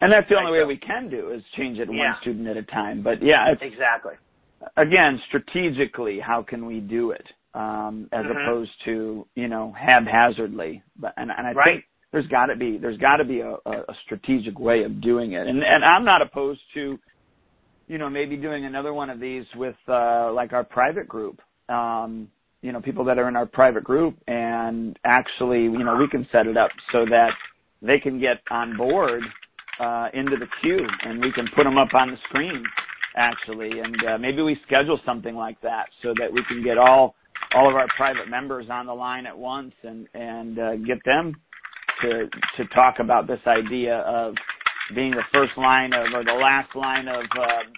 [0.00, 2.10] And that's the only way we can do is change it yeah.
[2.10, 3.02] one student at a time.
[3.02, 4.14] But yeah, exactly.
[4.76, 7.24] Again, strategically, how can we do it
[7.54, 8.38] um, as mm-hmm.
[8.38, 10.82] opposed to you know haphazardly?
[10.98, 11.74] But and, and I right.
[11.76, 15.32] think there's got to be there's got to be a, a strategic way of doing
[15.32, 16.98] it, and and I'm not opposed to,
[17.88, 21.40] you know, maybe doing another one of these with uh, like our private group.
[21.68, 22.28] Um,
[22.62, 26.26] you know, people that are in our private group, and actually, you know, we can
[26.32, 27.30] set it up so that
[27.80, 29.22] they can get on board
[29.80, 32.62] uh, into the queue, and we can put them up on the screen
[33.16, 37.14] actually, and uh, maybe we schedule something like that so that we can get all
[37.54, 41.34] all of our private members on the line at once and and uh, get them
[42.02, 44.34] to to talk about this idea of
[44.94, 47.72] being the first line of or the last line of um,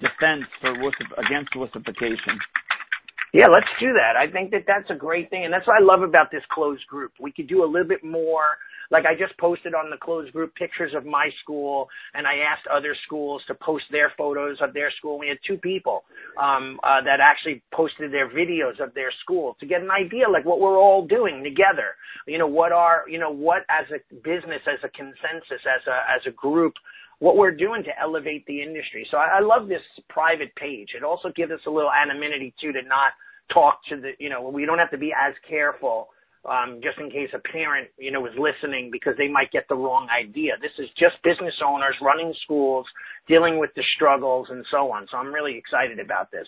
[0.00, 0.72] defense for
[1.18, 2.38] against wussification.
[3.32, 4.16] Yeah, let's do that.
[4.16, 6.86] I think that that's a great thing, and that's what I love about this closed
[6.86, 7.12] group.
[7.20, 8.56] We could do a little bit more
[8.90, 12.66] like I just posted on the closed group pictures of my school, and I asked
[12.66, 15.18] other schools to post their photos of their school.
[15.18, 16.04] We had two people
[16.40, 20.44] um, uh, that actually posted their videos of their school to get an idea, like
[20.44, 21.96] what we're all doing together.
[22.26, 25.96] You know, what are you know what as a business, as a consensus, as a
[26.14, 26.74] as a group
[27.18, 29.06] what we're doing to elevate the industry.
[29.10, 30.90] So I, I love this private page.
[30.94, 33.12] It also gives us a little anonymity too to not
[33.52, 36.08] talk to the, you know, we don't have to be as careful
[36.48, 39.74] um, just in case a parent, you know, is listening because they might get the
[39.74, 40.52] wrong idea.
[40.60, 42.86] This is just business owners running schools,
[43.28, 45.06] dealing with the struggles and so on.
[45.10, 46.46] So I'm really excited about this.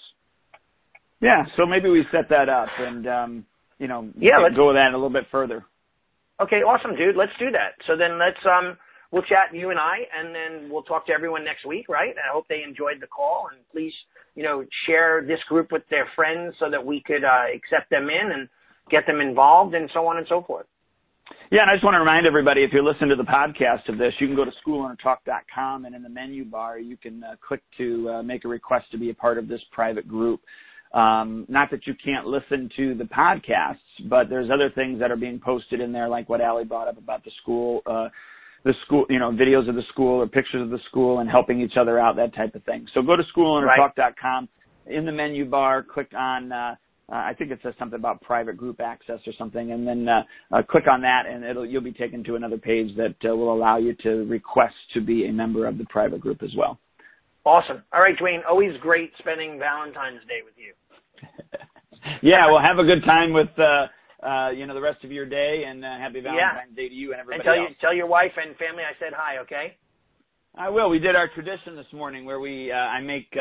[1.21, 3.47] Yeah, so maybe we set that up and um,
[3.79, 5.65] you know, yeah, let's go with that a little bit further.
[6.41, 7.17] Okay, awesome, dude.
[7.17, 7.75] Let's do that.
[7.87, 8.77] So then let's um
[9.11, 12.15] we'll chat you and I and then we'll talk to everyone next week, right?
[12.15, 13.93] I hope they enjoyed the call and please,
[14.37, 18.09] you know, share this group with their friends so that we could uh accept them
[18.11, 18.49] in and
[18.91, 20.67] get them involved and so on and so forth.
[21.51, 23.99] Yeah, and I just want to remind everybody if you're listening to the podcast of
[23.99, 27.63] this, you can go to schoolownertalk.com and in the menu bar you can uh, click
[27.79, 30.41] to uh, make a request to be a part of this private group.
[30.93, 33.77] Um, not that you can't listen to the podcasts,
[34.09, 36.99] but there's other things that are being posted in there, like what Allie brought up
[36.99, 38.09] about the school, uh,
[38.65, 41.61] the school, you know, videos of the school or pictures of the school and helping
[41.61, 42.87] each other out, that type of thing.
[42.95, 44.49] So go to schoolownertalk.com.
[44.87, 46.75] In the menu bar, click on uh,
[47.11, 50.23] uh, I think it says something about private group access or something, and then uh,
[50.53, 53.53] uh, click on that, and it'll you'll be taken to another page that uh, will
[53.53, 56.79] allow you to request to be a member of the private group as well.
[57.45, 57.83] Awesome.
[57.95, 58.43] All right, Duane.
[58.49, 60.75] Always great spending Valentine's Day with you.
[62.23, 65.25] yeah, well, have a good time with uh, uh, you know the rest of your
[65.25, 66.77] day, and uh, happy Valentine's yeah.
[66.77, 67.71] Day to you and everybody and tell else.
[67.71, 69.39] You, tell your wife and family I said hi.
[69.39, 69.77] Okay.
[70.55, 70.91] I will.
[70.91, 73.35] We did our tradition this morning where we uh, I make.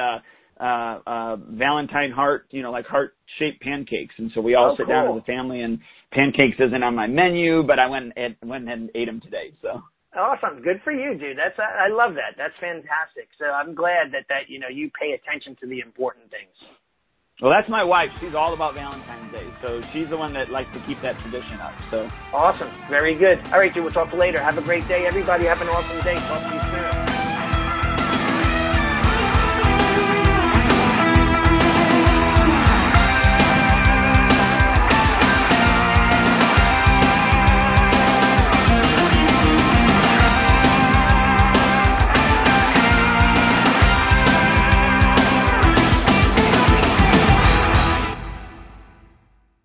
[0.59, 4.15] Uh, uh, Valentine heart, you know, like heart shaped pancakes.
[4.17, 4.95] And so we all oh, sit cool.
[4.95, 5.79] down as a family and
[6.11, 9.53] pancakes isn't on my menu, but I went and went ahead and ate them today.
[9.61, 9.81] So.
[10.17, 10.61] Awesome.
[10.63, 11.37] Good for you, dude.
[11.37, 12.33] That's, I love that.
[12.37, 13.29] That's fantastic.
[13.37, 16.49] So I'm glad that, that, you know, you pay attention to the important things.
[17.41, 18.09] Well, that's my wife.
[18.19, 19.53] She's all about Valentine's Day.
[19.61, 21.77] So she's the one that likes to keep that tradition up.
[21.91, 22.73] So awesome.
[22.89, 23.45] Very good.
[23.53, 23.83] All right, dude.
[23.83, 24.43] We'll talk later.
[24.43, 25.45] Have a great day, everybody.
[25.45, 26.23] Have an awesome day.
[26.25, 27.06] Talk to you soon.